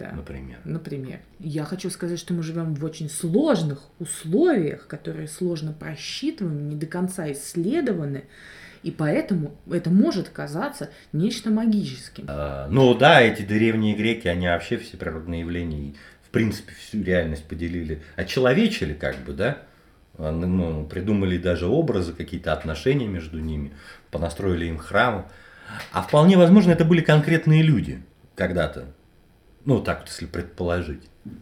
Да. 0.00 0.12
например. 0.12 0.58
Например, 0.64 1.20
я 1.38 1.64
хочу 1.64 1.90
сказать, 1.90 2.18
что 2.18 2.34
мы 2.34 2.42
живем 2.42 2.74
в 2.74 2.84
очень 2.84 3.08
сложных 3.08 3.82
условиях, 3.98 4.86
которые 4.86 5.28
сложно 5.28 5.72
просчитываемы, 5.72 6.62
не 6.62 6.76
до 6.76 6.86
конца 6.86 7.30
исследованы, 7.32 8.24
и 8.82 8.90
поэтому 8.90 9.56
это 9.70 9.90
может 9.90 10.30
казаться 10.30 10.90
нечто 11.12 11.50
магическим. 11.50 12.24
А, 12.28 12.66
Ну 12.70 12.94
да, 12.94 13.20
эти 13.20 13.42
древние 13.42 13.94
греки, 13.94 14.28
они 14.28 14.46
вообще 14.46 14.78
все 14.78 14.96
природные 14.96 15.40
явления, 15.40 15.94
в 16.22 16.30
принципе, 16.30 16.72
всю 16.78 17.02
реальность 17.02 17.44
поделили, 17.44 18.02
очеловечили 18.16 18.94
как 18.94 19.18
бы, 19.18 19.32
да? 19.34 19.58
А, 20.16 20.30
Ну, 20.30 20.86
придумали 20.86 21.36
даже 21.36 21.66
образы, 21.66 22.12
какие-то 22.12 22.52
отношения 22.52 23.06
между 23.06 23.38
ними, 23.38 23.72
понастроили 24.10 24.66
им 24.66 24.78
храмы. 24.78 25.24
А 25.92 26.02
вполне 26.02 26.36
возможно, 26.36 26.72
это 26.72 26.84
были 26.84 27.00
конкретные 27.00 27.62
люди 27.62 28.02
когда-то. 28.34 28.86
Ну, 29.64 29.80
так 29.80 30.00
вот, 30.00 30.08
если 30.08 30.26
предположить. 30.26 31.02
Ну, 31.24 31.32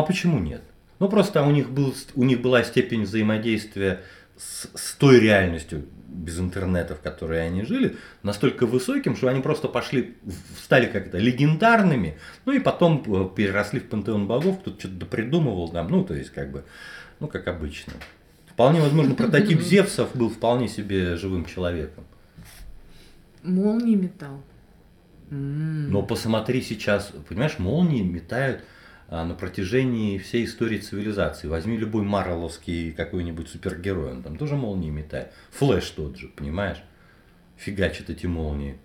а 0.00 0.02
почему 0.02 0.38
нет? 0.38 0.62
Ну, 0.98 1.08
просто 1.08 1.42
у 1.42 1.50
них, 1.50 1.70
был, 1.70 1.94
у 2.14 2.24
них 2.24 2.40
была 2.40 2.62
степень 2.64 3.04
взаимодействия 3.04 4.02
с, 4.36 4.68
с 4.74 4.94
той 4.94 5.20
реальностью 5.20 5.86
без 6.08 6.40
интернета, 6.40 6.94
в 6.94 7.00
которой 7.00 7.46
они 7.46 7.62
жили, 7.64 7.96
настолько 8.22 8.66
высоким, 8.66 9.14
что 9.14 9.28
они 9.28 9.40
просто 9.40 9.68
пошли, 9.68 10.16
стали 10.60 10.86
как-то 10.86 11.18
легендарными, 11.18 12.18
ну 12.46 12.52
и 12.52 12.58
потом 12.58 13.02
э, 13.06 13.28
переросли 13.36 13.78
в 13.78 13.88
пантеон 13.88 14.26
богов, 14.26 14.60
кто-то 14.60 14.80
что-то 14.80 15.06
придумывал 15.06 15.68
там, 15.68 15.88
ну, 15.88 16.04
то 16.04 16.14
есть, 16.14 16.30
как 16.30 16.50
бы, 16.50 16.64
ну, 17.20 17.28
как 17.28 17.46
обычно. 17.46 17.92
Вполне 18.46 18.80
возможно, 18.80 19.14
прототип 19.14 19.60
Зевсов 19.62 20.16
был 20.16 20.30
вполне 20.30 20.68
себе 20.68 21.16
живым 21.16 21.44
человеком. 21.44 22.04
Молнии 23.42 23.94
металл. 23.94 24.42
М. 25.30 25.90
Но 25.90 26.02
посмотри 26.02 26.62
сейчас, 26.62 27.12
понимаешь, 27.28 27.58
молнии 27.58 28.02
метают 28.02 28.64
а, 29.08 29.24
на 29.24 29.34
протяжении 29.34 30.18
всей 30.18 30.44
истории 30.44 30.78
цивилизации. 30.78 31.48
Возьми 31.48 31.76
любой 31.76 32.02
марвеловский 32.02 32.92
какой-нибудь 32.92 33.48
супергерой, 33.48 34.12
он 34.12 34.22
там 34.22 34.36
тоже 34.36 34.56
молнии 34.56 34.90
метает. 34.90 35.32
Флэш 35.52 35.88
тот 35.90 36.16
же, 36.16 36.28
понимаешь? 36.28 36.82
Фигачит 37.56 38.10
эти 38.10 38.26
молнии 38.26 38.78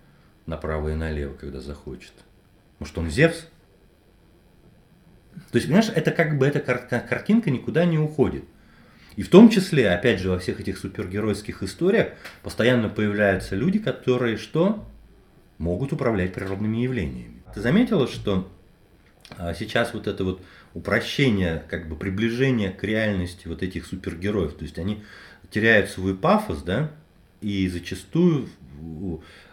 направо 0.46 0.90
и 0.90 0.94
налево, 0.94 1.34
когда 1.34 1.60
захочет. 1.60 2.12
Может, 2.78 2.98
он 2.98 3.10
Зевс? 3.10 3.46
То 5.50 5.56
есть, 5.56 5.66
понимаешь, 5.66 5.90
это 5.94 6.10
как 6.10 6.38
бы 6.38 6.46
эта 6.46 6.60
кар- 6.60 6.86
картинка 7.08 7.50
никуда 7.50 7.84
не 7.84 7.98
уходит. 7.98 8.44
И 9.16 9.22
в 9.22 9.28
том 9.28 9.48
числе, 9.48 9.90
опять 9.90 10.20
же, 10.20 10.30
во 10.30 10.38
всех 10.38 10.60
этих 10.60 10.78
супергеройских 10.78 11.62
историях 11.62 12.08
постоянно 12.42 12.88
появляются 12.88 13.54
люди, 13.54 13.78
которые 13.78 14.36
что? 14.36 14.84
Могут 15.58 15.92
управлять 15.92 16.34
природными 16.34 16.78
явлениями. 16.78 17.42
Ты 17.54 17.60
заметила, 17.60 18.08
что 18.08 18.48
а, 19.30 19.54
сейчас 19.54 19.94
вот 19.94 20.06
это 20.06 20.24
вот 20.24 20.42
упрощение, 20.74 21.64
как 21.68 21.88
бы 21.88 21.96
приближение 21.96 22.70
к 22.70 22.82
реальности 22.84 23.46
вот 23.46 23.62
этих 23.62 23.86
супергероев, 23.86 24.54
то 24.54 24.64
есть 24.64 24.78
они 24.78 25.02
теряют 25.50 25.90
свой 25.90 26.16
пафос, 26.16 26.62
да, 26.62 26.90
и 27.40 27.68
зачастую 27.68 28.48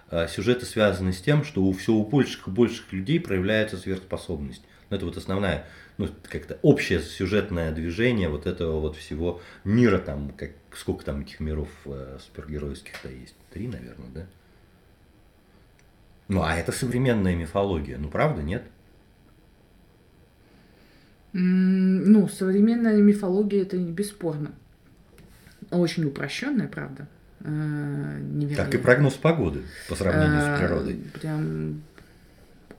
а, 0.10 0.28
сюжеты 0.28 0.66
связаны 0.66 1.14
с 1.14 1.22
тем, 1.22 1.44
что 1.44 1.64
у 1.64 1.72
все 1.74 1.94
больших 1.94 2.48
и 2.48 2.52
больших 2.52 2.92
людей 2.92 3.20
проявляется 3.20 3.78
сверхспособность. 3.78 4.64
Ну, 4.90 4.98
это 4.98 5.06
вот 5.06 5.16
основная, 5.16 5.66
ну, 5.98 6.10
как-то 6.24 6.60
общее 6.64 7.00
сюжетное 7.02 7.72
движение 7.72 8.28
вот 8.28 8.46
этого 8.46 8.80
вот 8.80 8.98
всего 8.98 9.42
мира, 9.64 10.00
там, 10.00 10.34
как, 10.36 10.52
сколько 10.76 11.06
там 11.06 11.22
этих 11.22 11.40
миров 11.40 11.70
э, 11.86 12.18
супергеройских-то 12.26 13.08
есть? 13.08 13.36
Три, 13.54 13.68
наверное, 13.68 14.10
да? 14.14 14.28
Ну, 16.32 16.44
а 16.44 16.56
это 16.56 16.72
современная 16.72 17.36
мифология, 17.36 17.98
ну, 17.98 18.08
правда, 18.08 18.42
нет? 18.42 18.64
Ну, 21.34 22.30
современная 22.30 22.96
мифология 23.02 23.64
это 23.64 23.76
не 23.76 23.92
бесспорно. 23.92 24.54
Очень 25.72 26.06
упрощенная, 26.06 26.70
правда. 26.70 27.10
Э, 27.42 28.20
невероятно. 28.22 28.64
Как 28.64 28.74
и 28.76 28.78
прогноз 28.78 29.16
погоды 29.16 29.64
по 29.90 29.96
сравнению 29.96 30.40
с 30.40 30.46
э, 30.46 30.58
природой. 30.58 31.04
Прям 31.20 31.82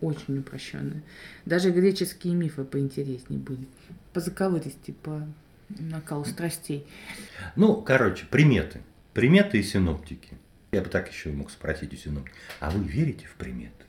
очень 0.00 0.38
упрощенные. 0.38 1.02
Даже 1.44 1.72
греческие 1.72 2.34
мифы 2.34 2.64
поинтереснее 2.64 3.38
были. 3.38 3.66
По 4.14 4.20
заковыристи, 4.20 4.92
по 4.92 5.28
накалу 5.68 6.24
страстей. 6.24 6.86
Ну, 7.56 7.82
короче, 7.82 8.24
приметы. 8.30 8.80
Приметы 9.12 9.58
и 9.58 9.62
синоптики. 9.62 10.38
Я 10.72 10.80
бы 10.80 10.88
так 10.88 11.10
еще 11.10 11.28
мог 11.28 11.50
спросить 11.50 11.92
у 11.92 11.96
синоптиков. 11.96 12.38
А 12.58 12.70
вы 12.70 12.82
верите 12.82 13.26
в 13.26 13.34
приметы? 13.34 13.84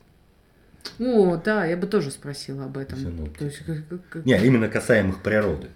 О, 1.00 1.38
да, 1.38 1.66
я 1.66 1.78
бы 1.78 1.88
тоже 1.88 2.12
спросила 2.12 2.66
об 2.66 2.78
этом. 2.78 3.30
То 3.30 3.46
есть, 3.46 3.60
как, 3.60 4.10
как... 4.10 4.26
Не, 4.26 4.38
именно 4.46 4.68
касаемых 4.68 5.24
природы. 5.24 5.70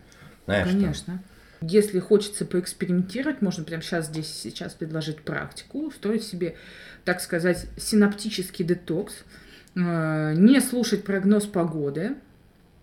Знаешь, 0.46 0.68
Конечно. 0.68 1.24
Там... 1.62 1.70
Если 1.70 2.00
хочется 2.00 2.46
поэкспериментировать, 2.46 3.42
можно 3.42 3.64
прямо 3.64 3.82
сейчас 3.82 4.08
здесь 4.08 4.28
сейчас 4.28 4.74
предложить 4.74 5.22
практику, 5.22 5.88
устроить 5.88 6.24
себе, 6.24 6.56
так 7.06 7.22
сказать, 7.22 7.68
синаптический 7.78 8.66
детокс, 8.66 9.14
э, 9.76 10.34
не 10.36 10.60
слушать 10.60 11.06
прогноз 11.06 11.46
погоды, 11.46 12.16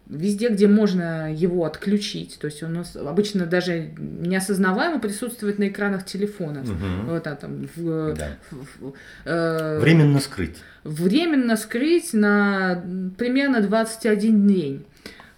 везде, 0.08 0.48
где 0.50 0.68
можно 0.68 1.32
его 1.32 1.64
отключить, 1.64 2.38
то 2.38 2.46
есть 2.46 2.62
у 2.62 2.68
нас 2.68 2.94
обычно 2.94 3.46
даже 3.46 3.94
неосознаваемо 3.98 5.00
присутствует 5.00 5.58
на 5.58 5.68
экранах 5.68 6.04
телефона. 6.04 6.60
Угу. 6.60 7.12
Вот, 7.12 7.26
а, 7.26 7.34
там, 7.36 7.68
в, 7.74 8.14
да. 8.14 8.36
в, 8.50 8.88
в, 8.88 8.92
э, 9.24 9.78
временно 9.80 10.20
скрыть. 10.20 10.56
Временно 10.84 11.56
скрыть 11.56 12.12
на 12.12 12.84
примерно 13.16 13.60
21 13.62 14.46
день. 14.46 14.84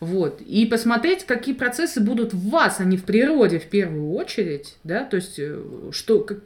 Вот. 0.01 0.41
И 0.43 0.67
посмотреть, 0.67 1.25
какие 1.25 1.55
процессы 1.55 2.01
будут 2.01 2.35
в 2.35 2.51
вас, 2.51 2.81
а 2.81 2.85
не 2.85 2.97
в 2.97 3.05
природе 3.05 3.59
в 3.59 3.67
первую 3.67 4.13
очередь, 4.13 4.77
да, 4.85 5.05
то 5.05 5.17
есть 5.17 5.39
э, 5.39 5.59
что, 5.93 6.21
как, 6.21 6.39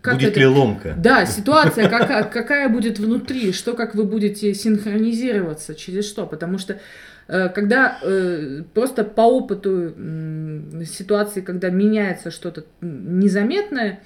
как 0.00 0.14
будет 0.14 0.32
это... 0.32 0.40
ли 0.40 0.46
ломка? 0.46 0.94
Да, 0.98 1.24
ситуация 1.24 1.88
какая, 1.88 2.24
какая 2.24 2.68
будет 2.68 2.98
внутри, 2.98 3.52
что 3.52 3.74
как 3.74 3.94
вы 3.94 4.04
будете 4.04 4.52
синхронизироваться, 4.52 5.74
через 5.74 6.06
что, 6.06 6.26
потому 6.26 6.58
что 6.58 6.80
когда 7.26 7.98
э, 8.02 8.62
просто 8.74 9.04
по 9.04 9.22
опыту 9.22 9.94
э, 9.96 10.84
ситуации, 10.84 11.40
когда 11.40 11.70
меняется 11.70 12.30
что-то 12.30 12.64
незаметное, 12.80 14.00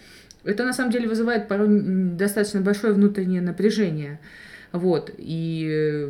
это 0.45 0.65
на 0.65 0.73
самом 0.73 0.93
деле 0.93 1.09
вызывает 1.09 1.49
порой 1.49 1.69
достаточно 1.71 2.61
большое 2.61 2.93
внутреннее 2.93 3.41
напряжение. 3.41 4.21
Вот, 4.73 5.11
и 5.17 5.67
э, 5.71 6.07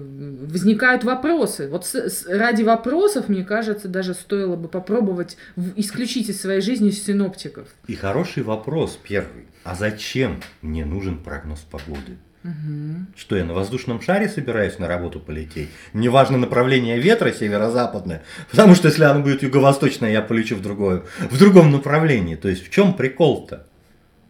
возникают 0.47 1.05
вопросы. 1.05 1.69
Вот 1.69 1.87
с, 1.87 1.95
с, 1.95 2.27
ради 2.27 2.63
вопросов, 2.63 3.29
мне 3.29 3.45
кажется, 3.45 3.87
даже 3.87 4.15
стоило 4.15 4.57
бы 4.57 4.69
попробовать 4.69 5.37
в, 5.55 5.79
исключить 5.79 6.29
из 6.31 6.41
своей 6.41 6.61
жизни 6.61 6.91
синоптиков. 6.91 7.69
И 7.87 7.95
хороший 7.95 8.43
вопрос 8.43 8.99
первый. 9.03 9.47
А 9.63 9.75
зачем 9.75 10.41
мне 10.63 10.85
нужен 10.85 11.19
прогноз 11.19 11.61
погоды? 11.61 12.19
Угу. 12.47 13.07
Что 13.17 13.37
я 13.37 13.45
на 13.45 13.55
воздушном 13.55 14.01
шаре 14.01 14.29
собираюсь 14.29 14.79
на 14.79 14.87
работу 14.87 15.19
полететь? 15.19 15.69
Неважно 15.93 16.39
направление 16.39 17.01
ветра 17.01 17.33
северо-западное, 17.33 18.23
потому 18.51 18.75
что 18.75 18.89
если 18.89 19.05
оно 19.05 19.21
будет 19.21 19.43
юго-восточное, 19.43 20.13
я 20.13 20.23
полечу 20.23 20.55
в 20.55 20.63
другое, 20.63 21.03
в 21.19 21.39
другом 21.39 21.73
направлении. 21.73 22.37
То 22.37 22.49
есть 22.49 22.65
в 22.65 22.71
чем 22.71 22.95
прикол-то? 22.95 23.67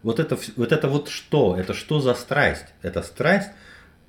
Вот 0.02 0.18
это, 0.18 0.38
вот 0.56 0.72
это 0.72 0.88
вот 0.88 1.08
что? 1.08 1.56
Это 1.58 1.74
что 1.74 2.00
за 2.00 2.14
страсть? 2.14 2.66
Это 2.80 3.02
страсть 3.02 3.50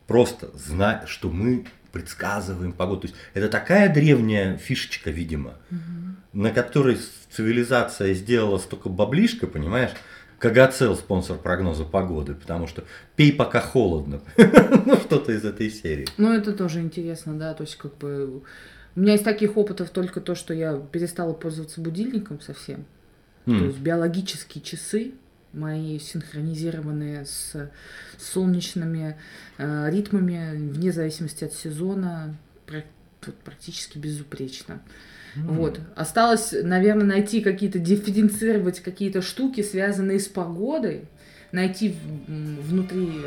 просто 0.05 0.49
знать, 0.55 1.07
что 1.07 1.29
мы 1.29 1.65
предсказываем 1.91 2.71
погоду. 2.71 3.01
То 3.01 3.07
есть 3.07 3.19
это 3.33 3.49
такая 3.49 3.93
древняя 3.93 4.57
фишечка, 4.57 5.09
видимо, 5.09 5.55
угу. 5.69 6.15
на 6.33 6.51
которой 6.51 6.97
цивилизация 7.31 8.13
сделала 8.13 8.57
столько 8.57 8.89
баблишка, 8.89 9.47
понимаешь? 9.47 9.91
Кагацел 10.39 10.95
спонсор 10.95 11.37
прогноза 11.37 11.83
погоды, 11.83 12.35
потому 12.35 12.67
что 12.67 12.83
пей 13.15 13.33
пока 13.33 13.59
холодно. 13.59 14.21
ну, 14.85 14.95
что-то 14.97 15.31
из 15.31 15.43
этой 15.43 15.69
серии. 15.69 16.07
Ну, 16.17 16.31
это 16.31 16.53
тоже 16.53 16.81
интересно, 16.81 17.37
да, 17.37 17.53
то 17.53 17.63
есть 17.63 17.75
как 17.75 17.97
бы... 17.97 18.43
У 18.95 18.99
меня 18.99 19.15
из 19.15 19.21
таких 19.21 19.57
опытов 19.57 19.89
только 19.89 20.21
то, 20.21 20.35
что 20.35 20.53
я 20.53 20.75
перестала 20.75 21.33
пользоваться 21.33 21.81
будильником 21.81 22.41
совсем. 22.41 22.85
Mm. 23.45 23.59
То 23.59 23.65
есть 23.65 23.79
биологические 23.79 24.63
часы, 24.63 25.13
мои 25.53 25.99
синхронизированные 25.99 27.25
с 27.25 27.71
солнечными 28.17 29.17
э, 29.57 29.89
ритмами, 29.89 30.55
вне 30.55 30.91
зависимости 30.91 31.43
от 31.43 31.53
сезона, 31.53 32.35
практически 33.43 33.97
безупречно. 33.97 34.81
Mm. 35.35 35.41
Вот. 35.53 35.79
Осталось, 35.95 36.53
наверное, 36.63 37.05
найти 37.05 37.41
какие-то, 37.41 37.79
дифференцировать 37.79 38.79
какие-то 38.79 39.21
штуки, 39.21 39.61
связанные 39.61 40.19
с 40.19 40.27
погодой, 40.27 41.03
найти 41.51 41.95
внутри 42.27 43.21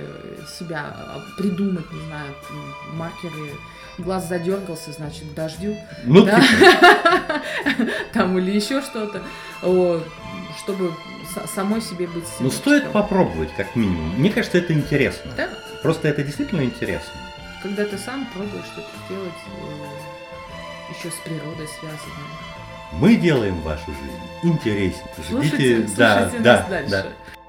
себя, 0.59 0.97
придумать, 1.39 1.91
не 1.93 2.01
знаю, 2.07 2.35
маркеры. 2.95 3.51
Глаз 3.99 4.29
задергался, 4.29 4.93
значит, 4.93 5.35
дождю. 5.35 5.77
Ну, 6.05 6.25
да? 6.25 6.41
Типа. 6.41 7.91
Там 8.15 8.39
или 8.39 8.51
еще 8.53 8.81
что-то. 8.81 9.23
Чтобы 10.59 10.93
самой 11.55 11.81
себе 11.81 12.07
быть 12.07 12.25
Ну, 12.41 12.51
стоит 12.51 12.91
попробовать, 12.93 13.51
как 13.57 13.77
минимум. 13.77 14.19
Мне 14.19 14.31
кажется, 14.31 14.59
это 14.59 14.73
интересно. 14.73 15.33
Да? 15.37 15.49
Просто 15.83 16.09
это 16.09 16.23
действительно 16.23 16.63
интересно. 16.63 17.13
Когда 17.63 17.85
ты 17.85 17.99
сам 17.99 18.27
пробуешь 18.33 18.65
что-то 18.65 18.89
делать 19.09 19.33
э, 19.47 20.10
еще 20.91 21.11
с 21.11 21.15
природой 21.25 21.69
связанное. 21.69 22.51
Мы 22.93 23.17
делаем 23.17 23.61
вашу 23.61 23.87
жизнь 23.87 24.21
интереснее. 24.43 25.07
Слушайте, 25.29 25.57
Ждите, 25.57 25.77
слушайте 25.77 25.97
да, 25.97 26.21
нас 26.21 26.33
да, 26.33 26.67
дальше. 26.69 26.91
Да. 26.91 27.40